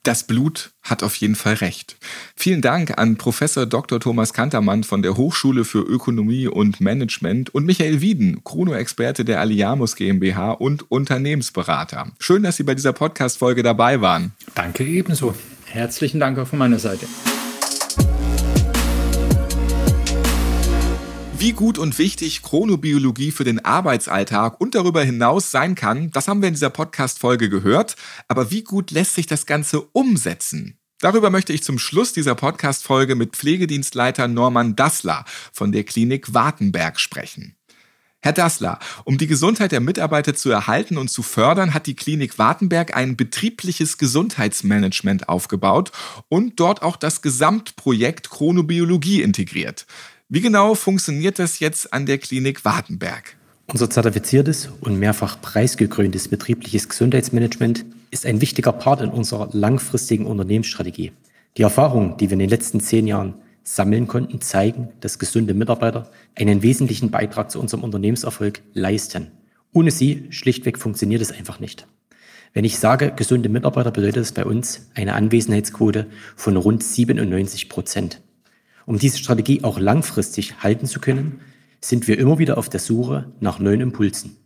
das 0.02 0.26
Blut 0.26 0.70
hat 0.82 1.02
auf 1.02 1.16
jeden 1.16 1.34
Fall 1.34 1.54
recht. 1.54 1.96
Vielen 2.34 2.62
Dank 2.62 2.98
an 2.98 3.16
Professor 3.16 3.66
Dr. 3.66 4.00
Thomas 4.00 4.32
Kantermann 4.32 4.82
von 4.82 5.02
der 5.02 5.16
Hochschule 5.16 5.64
für 5.64 5.80
Ökonomie 5.80 6.48
und 6.48 6.80
Management 6.80 7.54
und 7.54 7.66
Michael 7.66 8.00
Wieden, 8.00 8.42
Chrono-Experte 8.44 9.24
der 9.24 9.40
Alliamus 9.40 9.96
GmbH 9.96 10.52
und 10.52 10.90
Unternehmensberater. 10.90 12.12
Schön, 12.18 12.42
dass 12.42 12.56
Sie 12.56 12.64
bei 12.64 12.74
dieser 12.74 12.92
Podcast-Folge 12.92 13.62
dabei 13.62 14.00
waren. 14.00 14.32
Danke 14.54 14.84
ebenso. 14.84 15.34
Herzlichen 15.66 16.18
Dank 16.18 16.38
auch 16.38 16.48
von 16.48 16.58
meiner 16.58 16.78
Seite. 16.78 17.06
Wie 21.40 21.52
gut 21.52 21.78
und 21.78 21.96
wichtig 21.96 22.42
Chronobiologie 22.42 23.30
für 23.30 23.44
den 23.44 23.64
Arbeitsalltag 23.64 24.60
und 24.60 24.74
darüber 24.74 25.02
hinaus 25.02 25.50
sein 25.50 25.74
kann, 25.74 26.10
das 26.10 26.28
haben 26.28 26.42
wir 26.42 26.48
in 26.48 26.54
dieser 26.54 26.68
Podcast-Folge 26.68 27.48
gehört. 27.48 27.96
Aber 28.28 28.50
wie 28.50 28.62
gut 28.62 28.90
lässt 28.90 29.14
sich 29.14 29.26
das 29.26 29.46
Ganze 29.46 29.80
umsetzen? 29.80 30.78
Darüber 30.98 31.30
möchte 31.30 31.54
ich 31.54 31.62
zum 31.62 31.78
Schluss 31.78 32.12
dieser 32.12 32.34
Podcast-Folge 32.34 33.14
mit 33.14 33.36
Pflegedienstleiter 33.36 34.28
Norman 34.28 34.76
Dassler 34.76 35.24
von 35.50 35.72
der 35.72 35.84
Klinik 35.84 36.34
Wartenberg 36.34 37.00
sprechen. 37.00 37.56
Herr 38.20 38.34
Dassler, 38.34 38.78
um 39.04 39.16
die 39.16 39.26
Gesundheit 39.26 39.72
der 39.72 39.80
Mitarbeiter 39.80 40.34
zu 40.34 40.50
erhalten 40.50 40.98
und 40.98 41.08
zu 41.08 41.22
fördern, 41.22 41.72
hat 41.72 41.86
die 41.86 41.96
Klinik 41.96 42.38
Wartenberg 42.38 42.94
ein 42.94 43.16
betriebliches 43.16 43.96
Gesundheitsmanagement 43.96 45.30
aufgebaut 45.30 45.90
und 46.28 46.60
dort 46.60 46.82
auch 46.82 46.98
das 46.98 47.22
Gesamtprojekt 47.22 48.28
Chronobiologie 48.28 49.22
integriert. 49.22 49.86
Wie 50.32 50.40
genau 50.40 50.76
funktioniert 50.76 51.40
das 51.40 51.58
jetzt 51.58 51.92
an 51.92 52.06
der 52.06 52.16
Klinik 52.18 52.64
Wartenberg? 52.64 53.34
Unser 53.66 53.90
zertifiziertes 53.90 54.68
und 54.80 54.96
mehrfach 54.96 55.40
preisgekröntes 55.40 56.28
betriebliches 56.28 56.88
Gesundheitsmanagement 56.88 57.84
ist 58.12 58.24
ein 58.24 58.40
wichtiger 58.40 58.70
Part 58.70 59.00
in 59.00 59.10
unserer 59.10 59.48
langfristigen 59.50 60.26
Unternehmensstrategie. 60.26 61.10
Die 61.56 61.62
Erfahrungen, 61.62 62.16
die 62.16 62.28
wir 62.28 62.34
in 62.34 62.38
den 62.38 62.48
letzten 62.48 62.78
zehn 62.78 63.08
Jahren 63.08 63.34
sammeln 63.64 64.06
konnten, 64.06 64.40
zeigen, 64.40 64.90
dass 65.00 65.18
gesunde 65.18 65.52
Mitarbeiter 65.52 66.08
einen 66.38 66.62
wesentlichen 66.62 67.10
Beitrag 67.10 67.50
zu 67.50 67.58
unserem 67.58 67.82
Unternehmenserfolg 67.82 68.60
leisten. 68.72 69.32
Ohne 69.72 69.90
sie 69.90 70.28
schlichtweg 70.30 70.78
funktioniert 70.78 71.22
es 71.22 71.32
einfach 71.32 71.58
nicht. 71.58 71.88
Wenn 72.54 72.64
ich 72.64 72.78
sage 72.78 73.10
gesunde 73.16 73.48
Mitarbeiter, 73.48 73.90
bedeutet 73.90 74.22
es 74.22 74.30
bei 74.30 74.44
uns 74.44 74.90
eine 74.94 75.14
Anwesenheitsquote 75.14 76.06
von 76.36 76.56
rund 76.56 76.84
97 76.84 77.68
Prozent. 77.68 78.20
Um 78.90 78.98
diese 78.98 79.18
Strategie 79.18 79.62
auch 79.62 79.78
langfristig 79.78 80.64
halten 80.64 80.86
zu 80.86 80.98
können, 80.98 81.38
sind 81.80 82.08
wir 82.08 82.18
immer 82.18 82.40
wieder 82.40 82.58
auf 82.58 82.68
der 82.68 82.80
Suche 82.80 83.26
nach 83.38 83.60
neuen 83.60 83.80
Impulsen. 83.80 84.36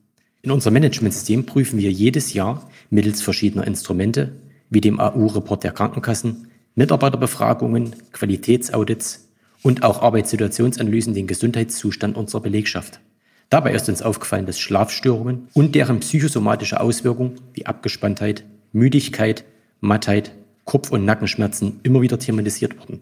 In 0.42 0.50
unserem 0.50 0.74
Managementsystem 0.74 1.46
prüfen 1.46 1.78
wir 1.78 1.90
jedes 1.90 2.34
Jahr 2.34 2.68
mittels 2.90 3.22
verschiedener 3.22 3.66
Instrumente 3.66 4.32
wie 4.68 4.82
dem 4.82 5.00
AU-Report 5.00 5.64
der 5.64 5.72
Krankenkassen, 5.72 6.48
Mitarbeiterbefragungen, 6.74 7.96
Qualitätsaudits 8.12 9.30
und 9.62 9.82
auch 9.82 10.02
Arbeitssituationsanalysen 10.02 11.14
den 11.14 11.26
Gesundheitszustand 11.26 12.14
unserer 12.14 12.42
Belegschaft. 12.42 13.00
Dabei 13.48 13.72
ist 13.72 13.88
uns 13.88 14.02
aufgefallen, 14.02 14.44
dass 14.44 14.60
Schlafstörungen 14.60 15.48
und 15.54 15.74
deren 15.74 16.00
psychosomatische 16.00 16.80
Auswirkungen 16.80 17.40
wie 17.54 17.64
Abgespanntheit, 17.64 18.44
Müdigkeit, 18.74 19.46
Mattheit, 19.80 20.32
Kopf- 20.66 20.90
und 20.90 21.06
Nackenschmerzen 21.06 21.80
immer 21.82 22.02
wieder 22.02 22.18
thematisiert 22.18 22.78
wurden. 22.78 23.00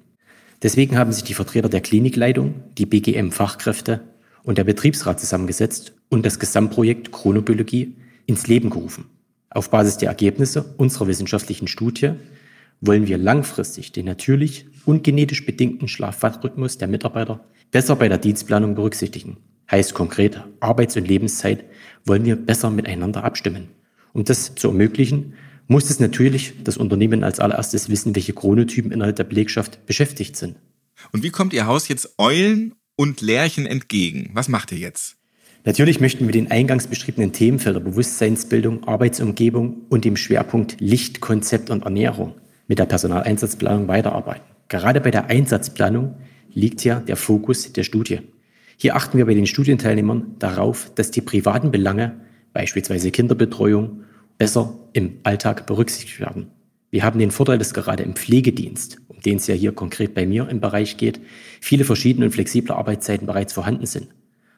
Deswegen 0.62 0.96
haben 0.96 1.12
sich 1.12 1.24
die 1.24 1.34
Vertreter 1.34 1.68
der 1.68 1.80
Klinikleitung, 1.80 2.54
die 2.78 2.86
BGM-Fachkräfte 2.86 4.00
und 4.44 4.58
der 4.58 4.64
Betriebsrat 4.64 5.18
zusammengesetzt 5.18 5.92
und 6.08 6.24
das 6.24 6.38
Gesamtprojekt 6.38 7.10
Chronobiologie 7.10 7.96
ins 8.26 8.46
Leben 8.46 8.70
gerufen. 8.70 9.06
Auf 9.50 9.70
Basis 9.70 9.98
der 9.98 10.08
Ergebnisse 10.08 10.74
unserer 10.76 11.08
wissenschaftlichen 11.08 11.66
Studie 11.66 12.12
wollen 12.80 13.06
wir 13.06 13.18
langfristig 13.18 13.92
den 13.92 14.06
natürlich 14.06 14.66
und 14.84 15.04
genetisch 15.04 15.44
bedingten 15.44 15.88
Schlafwachrhythmus 15.88 16.78
der 16.78 16.88
Mitarbeiter 16.88 17.40
besser 17.70 17.96
bei 17.96 18.08
der 18.08 18.18
Dienstplanung 18.18 18.74
berücksichtigen. 18.74 19.38
Heißt 19.70 19.94
konkret, 19.94 20.42
Arbeits- 20.60 20.96
und 20.96 21.08
Lebenszeit 21.08 21.64
wollen 22.04 22.24
wir 22.24 22.36
besser 22.36 22.70
miteinander 22.70 23.24
abstimmen. 23.24 23.68
Um 24.12 24.24
das 24.24 24.54
zu 24.54 24.68
ermöglichen, 24.68 25.34
muss 25.72 25.90
es 25.90 25.98
natürlich 25.98 26.52
das 26.62 26.76
Unternehmen 26.76 27.24
als 27.24 27.40
allererstes 27.40 27.88
wissen, 27.88 28.14
welche 28.14 28.34
Chronotypen 28.34 28.92
innerhalb 28.92 29.16
der 29.16 29.24
Belegschaft 29.24 29.84
beschäftigt 29.86 30.36
sind. 30.36 30.56
Und 31.10 31.24
wie 31.24 31.30
kommt 31.30 31.52
Ihr 31.52 31.66
Haus 31.66 31.88
jetzt 31.88 32.14
Eulen 32.18 32.74
und 32.94 33.20
Lerchen 33.22 33.66
entgegen? 33.66 34.30
Was 34.34 34.48
macht 34.48 34.70
ihr 34.70 34.78
jetzt? 34.78 35.16
Natürlich 35.64 36.00
möchten 36.00 36.26
wir 36.26 36.32
den 36.32 36.50
eingangs 36.50 36.88
beschriebenen 36.88 37.32
Themenfelder 37.32 37.80
Bewusstseinsbildung, 37.80 38.84
Arbeitsumgebung 38.84 39.86
und 39.88 40.04
dem 40.04 40.16
Schwerpunkt 40.16 40.76
Lichtkonzept 40.78 41.70
und 41.70 41.84
Ernährung 41.84 42.34
mit 42.68 42.78
der 42.78 42.86
Personaleinsatzplanung 42.86 43.88
weiterarbeiten. 43.88 44.44
Gerade 44.68 45.00
bei 45.00 45.10
der 45.10 45.26
Einsatzplanung 45.26 46.16
liegt 46.52 46.84
ja 46.84 47.00
der 47.00 47.16
Fokus 47.16 47.72
der 47.72 47.84
Studie. 47.84 48.20
Hier 48.76 48.96
achten 48.96 49.16
wir 49.18 49.26
bei 49.26 49.34
den 49.34 49.46
Studienteilnehmern 49.46 50.36
darauf, 50.38 50.92
dass 50.94 51.10
die 51.10 51.20
privaten 51.20 51.70
Belange, 51.70 52.20
beispielsweise 52.52 53.10
Kinderbetreuung 53.10 54.02
besser 54.42 54.74
im 54.92 55.20
Alltag 55.22 55.66
berücksichtigt 55.66 56.18
werden. 56.18 56.50
Wir 56.90 57.04
haben 57.04 57.20
den 57.20 57.30
Vorteil, 57.30 57.58
dass 57.58 57.74
gerade 57.74 58.02
im 58.02 58.16
Pflegedienst, 58.16 58.98
um 59.06 59.20
den 59.20 59.36
es 59.36 59.46
ja 59.46 59.54
hier 59.54 59.70
konkret 59.70 60.14
bei 60.14 60.26
mir 60.26 60.48
im 60.48 60.58
Bereich 60.58 60.96
geht, 60.96 61.20
viele 61.60 61.84
verschiedene 61.84 62.26
und 62.26 62.32
flexible 62.32 62.74
Arbeitszeiten 62.74 63.24
bereits 63.24 63.52
vorhanden 63.52 63.86
sind. 63.86 64.08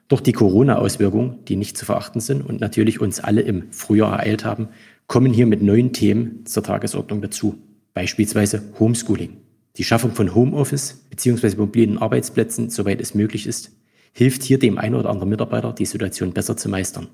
Durch 0.08 0.22
die 0.22 0.32
Corona-Auswirkungen, 0.32 1.44
die 1.48 1.56
nicht 1.56 1.76
zu 1.76 1.84
verachten 1.84 2.22
sind 2.22 2.40
und 2.40 2.62
natürlich 2.62 2.98
uns 2.98 3.20
alle 3.20 3.42
im 3.42 3.70
Frühjahr 3.72 4.20
ereilt 4.20 4.46
haben, 4.46 4.68
kommen 5.06 5.34
hier 5.34 5.44
mit 5.44 5.60
neuen 5.60 5.92
Themen 5.92 6.46
zur 6.46 6.62
Tagesordnung 6.62 7.20
dazu. 7.20 7.58
Beispielsweise 7.92 8.62
Homeschooling. 8.80 9.36
Die 9.76 9.84
Schaffung 9.84 10.12
von 10.12 10.34
Homeoffice 10.34 11.04
bzw. 11.10 11.56
mobilen 11.56 11.98
Arbeitsplätzen, 11.98 12.70
soweit 12.70 13.02
es 13.02 13.14
möglich 13.14 13.46
ist, 13.46 13.70
hilft 14.14 14.44
hier 14.44 14.58
dem 14.58 14.78
einen 14.78 14.94
oder 14.94 15.10
anderen 15.10 15.28
Mitarbeiter, 15.28 15.74
die 15.74 15.84
Situation 15.84 16.32
besser 16.32 16.56
zu 16.56 16.70
meistern. 16.70 17.08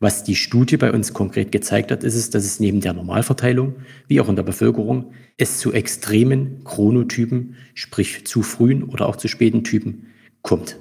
Was 0.00 0.24
die 0.24 0.36
Studie 0.36 0.76
bei 0.76 0.92
uns 0.92 1.12
konkret 1.12 1.52
gezeigt 1.52 1.90
hat, 1.90 2.04
ist 2.04 2.14
es, 2.14 2.30
dass 2.30 2.44
es 2.44 2.60
neben 2.60 2.80
der 2.80 2.92
Normalverteilung, 2.92 3.74
wie 4.06 4.20
auch 4.20 4.28
in 4.28 4.36
der 4.36 4.42
Bevölkerung, 4.42 5.12
es 5.36 5.58
zu 5.58 5.72
extremen 5.72 6.62
Chronotypen, 6.64 7.56
sprich 7.74 8.26
zu 8.26 8.42
frühen 8.42 8.84
oder 8.84 9.06
auch 9.06 9.16
zu 9.16 9.28
späten 9.28 9.64
Typen 9.64 10.06
kommt. 10.42 10.78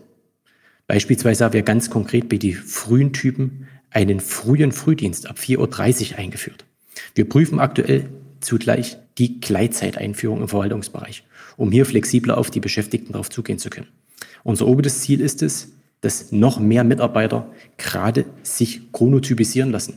Beispielsweise 0.88 1.46
haben 1.46 1.54
wir 1.54 1.64
ganz 1.64 1.90
konkret 1.90 2.30
bei 2.30 2.38
den 2.38 2.56
frühen 2.56 3.14
Typen 3.14 3.68
einen 3.90 4.20
frühen 4.20 4.72
Frühdienst 4.72 5.30
ab 5.30 5.38
4.30 5.38 6.12
Uhr 6.12 6.20
eingeführt. 6.20 6.66
Wir 7.16 7.30
prüfen 7.30 7.60
aktuell 7.60 8.10
zugleich 8.42 8.98
die 9.18 9.40
Gleitzeiteinführung 9.40 10.42
im 10.42 10.48
Verwaltungsbereich, 10.48 11.24
um 11.56 11.72
hier 11.72 11.86
flexibler 11.86 12.38
auf 12.38 12.52
die 12.52 12.60
Beschäftigten 12.60 13.14
darauf 13.14 13.30
zugehen 13.30 13.60
zu 13.60 13.70
können. 13.70 13.88
Unser 14.44 14.68
oberes 14.68 15.02
Ziel 15.02 15.22
ist 15.22 15.42
es, 15.42 15.72
dass 16.04 16.34
noch 16.34 16.60
mehr 16.60 16.84
Mitarbeiter 16.84 17.48
gerade 17.78 18.26
sich 18.44 18.92
chronotypisieren 18.92 19.72
lassen. 19.72 19.96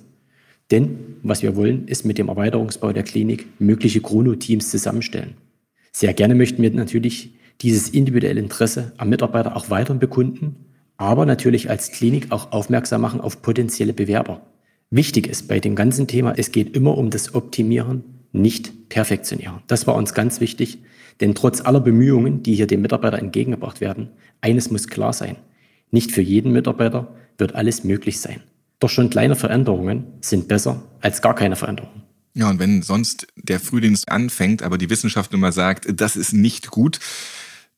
Denn 0.70 1.16
was 1.22 1.42
wir 1.42 1.56
wollen, 1.56 1.88
ist 1.88 2.04
mit 2.04 2.16
dem 2.16 2.28
Erweiterungsbau 2.28 2.92
der 2.92 3.02
Klinik 3.02 3.46
mögliche 3.58 4.00
Chronoteams 4.00 4.70
zusammenstellen. 4.70 5.34
Sehr 5.92 6.14
gerne 6.14 6.36
möchten 6.36 6.62
wir 6.62 6.70
natürlich 6.70 7.34
dieses 7.60 7.88
individuelle 7.88 8.40
Interesse 8.40 8.92
am 8.98 9.08
Mitarbeiter 9.08 9.56
auch 9.56 9.68
weiterhin 9.68 9.98
bekunden, 9.98 10.54
aber 10.96 11.26
natürlich 11.26 11.70
als 11.70 11.90
Klinik 11.90 12.30
auch 12.30 12.52
aufmerksam 12.52 13.00
machen 13.00 13.20
auf 13.20 13.42
potenzielle 13.42 13.92
Bewerber. 13.92 14.42
Wichtig 14.90 15.26
ist 15.26 15.48
bei 15.48 15.58
dem 15.58 15.74
ganzen 15.74 16.06
Thema, 16.06 16.34
es 16.36 16.52
geht 16.52 16.76
immer 16.76 16.96
um 16.96 17.10
das 17.10 17.34
Optimieren, 17.34 18.04
nicht 18.32 18.88
Perfektionieren. 18.88 19.62
Das 19.66 19.88
war 19.88 19.96
uns 19.96 20.14
ganz 20.14 20.40
wichtig, 20.40 20.78
denn 21.20 21.34
trotz 21.34 21.60
aller 21.60 21.80
Bemühungen, 21.80 22.44
die 22.44 22.54
hier 22.54 22.68
dem 22.68 22.82
Mitarbeiter 22.82 23.18
entgegengebracht 23.18 23.80
werden, 23.80 24.10
eines 24.40 24.70
muss 24.70 24.86
klar 24.86 25.12
sein. 25.12 25.36
Nicht 25.90 26.12
für 26.12 26.22
jeden 26.22 26.52
Mitarbeiter 26.52 27.14
wird 27.38 27.54
alles 27.54 27.84
möglich 27.84 28.20
sein. 28.20 28.42
Doch 28.78 28.90
schon 28.90 29.10
kleine 29.10 29.36
Veränderungen 29.36 30.04
sind 30.20 30.48
besser 30.48 30.82
als 31.00 31.22
gar 31.22 31.34
keine 31.34 31.56
Veränderungen. 31.56 32.02
Ja, 32.34 32.50
und 32.50 32.58
wenn 32.58 32.82
sonst 32.82 33.26
der 33.36 33.60
Frühdienst 33.60 34.10
anfängt, 34.10 34.62
aber 34.62 34.76
die 34.76 34.90
Wissenschaft 34.90 35.32
immer 35.32 35.52
sagt, 35.52 35.86
das 35.88 36.16
ist 36.16 36.34
nicht 36.34 36.70
gut, 36.70 37.00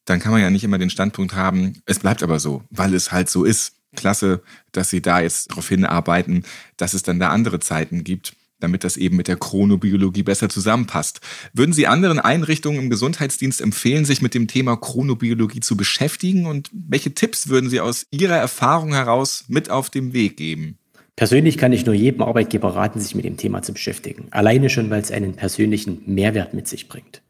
dann 0.04 0.18
kann 0.18 0.32
man 0.32 0.40
ja 0.40 0.50
nicht 0.50 0.64
immer 0.64 0.78
den 0.78 0.90
Standpunkt 0.90 1.34
haben, 1.34 1.74
es 1.86 2.00
bleibt 2.00 2.22
aber 2.22 2.40
so, 2.40 2.64
weil 2.70 2.94
es 2.94 3.12
halt 3.12 3.28
so 3.28 3.44
ist. 3.44 3.74
Klasse, 3.96 4.42
dass 4.72 4.90
Sie 4.90 5.00
da 5.00 5.20
jetzt 5.20 5.50
darauf 5.50 5.68
hinarbeiten, 5.68 6.44
dass 6.76 6.92
es 6.92 7.02
dann 7.02 7.18
da 7.18 7.30
andere 7.30 7.58
Zeiten 7.58 8.04
gibt 8.04 8.34
damit 8.60 8.84
das 8.84 8.96
eben 8.96 9.16
mit 9.16 9.28
der 9.28 9.36
Chronobiologie 9.36 10.22
besser 10.22 10.48
zusammenpasst. 10.48 11.20
Würden 11.52 11.72
Sie 11.72 11.86
anderen 11.86 12.18
Einrichtungen 12.18 12.80
im 12.80 12.90
Gesundheitsdienst 12.90 13.60
empfehlen, 13.60 14.04
sich 14.04 14.22
mit 14.22 14.34
dem 14.34 14.48
Thema 14.48 14.76
Chronobiologie 14.76 15.60
zu 15.60 15.76
beschäftigen? 15.76 16.46
Und 16.46 16.70
welche 16.72 17.14
Tipps 17.14 17.48
würden 17.48 17.70
Sie 17.70 17.80
aus 17.80 18.06
Ihrer 18.10 18.36
Erfahrung 18.36 18.92
heraus 18.92 19.44
mit 19.48 19.70
auf 19.70 19.90
den 19.90 20.12
Weg 20.12 20.36
geben? 20.36 20.78
Persönlich 21.16 21.58
kann 21.58 21.72
ich 21.72 21.84
nur 21.84 21.96
jedem 21.96 22.22
Arbeitgeber 22.22 22.76
raten, 22.76 23.00
sich 23.00 23.16
mit 23.16 23.24
dem 23.24 23.36
Thema 23.36 23.62
zu 23.62 23.72
beschäftigen. 23.72 24.28
Alleine 24.30 24.70
schon, 24.70 24.88
weil 24.88 25.02
es 25.02 25.10
einen 25.10 25.34
persönlichen 25.34 26.02
Mehrwert 26.06 26.54
mit 26.54 26.68
sich 26.68 26.88
bringt. 26.88 27.22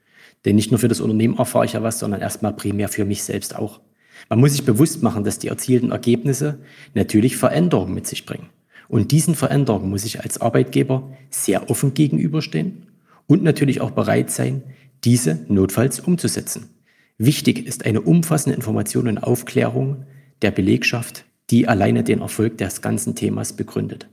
Denn 0.45 0.57
nicht 0.57 0.71
nur 0.71 0.79
für 0.79 0.89
das 0.89 1.01
Unternehmen 1.01 1.39
erfahre 1.39 1.65
ich 1.65 1.73
ja 1.73 1.83
was, 1.83 1.99
sondern 1.99 2.21
erstmal 2.21 2.53
primär 2.53 2.89
für 2.89 3.05
mich 3.05 3.23
selbst 3.23 3.57
auch. 3.57 3.81
Man 4.29 4.41
muss 4.41 4.53
sich 4.53 4.65
bewusst 4.65 5.03
machen, 5.03 5.25
dass 5.25 5.39
die 5.39 5.49
erzielten 5.49 5.91
Ergebnisse 5.91 6.59
natürlich 6.95 7.37
Veränderungen 7.37 7.95
mit 7.95 8.07
sich 8.07 8.27
bringen. 8.27 8.51
Und 8.89 9.13
diesen 9.13 9.35
Veränderungen 9.35 9.91
muss 9.91 10.05
ich 10.05 10.21
als 10.21 10.41
Arbeitgeber 10.41 11.13
sehr 11.31 11.71
offen 11.71 11.95
gegenüberstehen 11.95 12.87
und 13.27 13.43
natürlich 13.43 13.81
auch 13.81 13.91
bereit 13.91 14.31
sein, 14.31 14.63
diese 15.05 15.45
notfalls 15.49 16.01
umzusetzen. 16.01 16.71
Wichtig 17.19 17.67
ist 17.67 17.85
eine 17.85 18.01
umfassende 18.01 18.57
Information 18.57 19.09
und 19.09 19.19
Aufklärung 19.19 20.07
der 20.41 20.51
Belegschaft, 20.51 21.25
die 21.51 21.69
alleine 21.69 22.03
den 22.05 22.21
Erfolg 22.21 22.59
des 22.59 22.81
ganzen 22.81 23.15
Themas 23.15 23.53
begründet. 23.55 24.09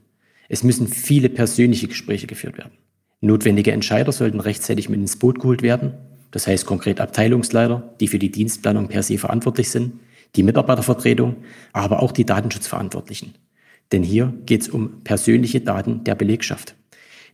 Es 0.49 0.63
müssen 0.63 0.87
viele 0.87 1.29
persönliche 1.29 1.87
Gespräche 1.87 2.27
geführt 2.27 2.57
werden. 2.57 2.73
Notwendige 3.21 3.71
Entscheider 3.71 4.11
sollten 4.11 4.39
rechtzeitig 4.39 4.89
mit 4.89 4.99
ins 4.99 5.17
Boot 5.17 5.39
geholt 5.39 5.61
werden. 5.61 5.93
Das 6.31 6.47
heißt 6.47 6.65
konkret 6.65 6.99
Abteilungsleiter, 6.99 7.95
die 7.99 8.07
für 8.07 8.19
die 8.19 8.31
Dienstplanung 8.31 8.87
per 8.87 9.03
se 9.03 9.17
verantwortlich 9.17 9.69
sind, 9.69 9.99
die 10.35 10.43
Mitarbeitervertretung, 10.43 11.37
aber 11.71 12.01
auch 12.03 12.11
die 12.11 12.25
Datenschutzverantwortlichen. 12.25 13.33
Denn 13.91 14.03
hier 14.03 14.33
geht 14.45 14.61
es 14.61 14.69
um 14.69 15.03
persönliche 15.03 15.61
Daten 15.61 16.03
der 16.03 16.15
Belegschaft. 16.15 16.75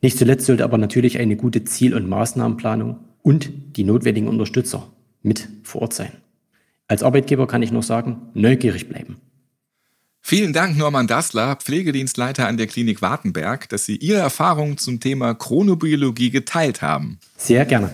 Nicht 0.02 0.18
zuletzt 0.18 0.46
sollte 0.46 0.64
aber 0.64 0.78
natürlich 0.78 1.20
eine 1.20 1.36
gute 1.36 1.64
Ziel- 1.64 1.94
und 1.94 2.10
Maßnahmenplanung 2.10 3.00
und 3.22 3.52
die 3.78 3.84
notwendigen 3.84 4.28
Unterstützer 4.28 4.92
mit 5.22 5.48
vor 5.64 5.84
Ort 5.84 5.94
sein. 5.94 6.12
Als 6.88 7.04
Arbeitgeber 7.04 7.48
kann 7.48 7.62
ich 7.62 7.72
nur 7.72 7.84
sagen, 7.84 8.22
neugierig 8.34 8.90
bleiben. 8.90 9.18
Vielen 10.24 10.54
Dank, 10.54 10.78
Norman 10.78 11.08
Dassler, 11.08 11.56
Pflegedienstleiter 11.56 12.48
an 12.48 12.58
der 12.58 12.68
Klinik 12.68 13.02
Wartenberg, 13.02 13.70
dass 13.70 13.86
Sie 13.86 13.96
Ihre 13.96 14.20
Erfahrungen 14.20 14.78
zum 14.78 15.00
Thema 15.00 15.34
Chronobiologie 15.34 16.30
geteilt 16.30 16.82
haben. 16.82 17.20
Sehr 17.38 17.66
gerne. 17.66 17.94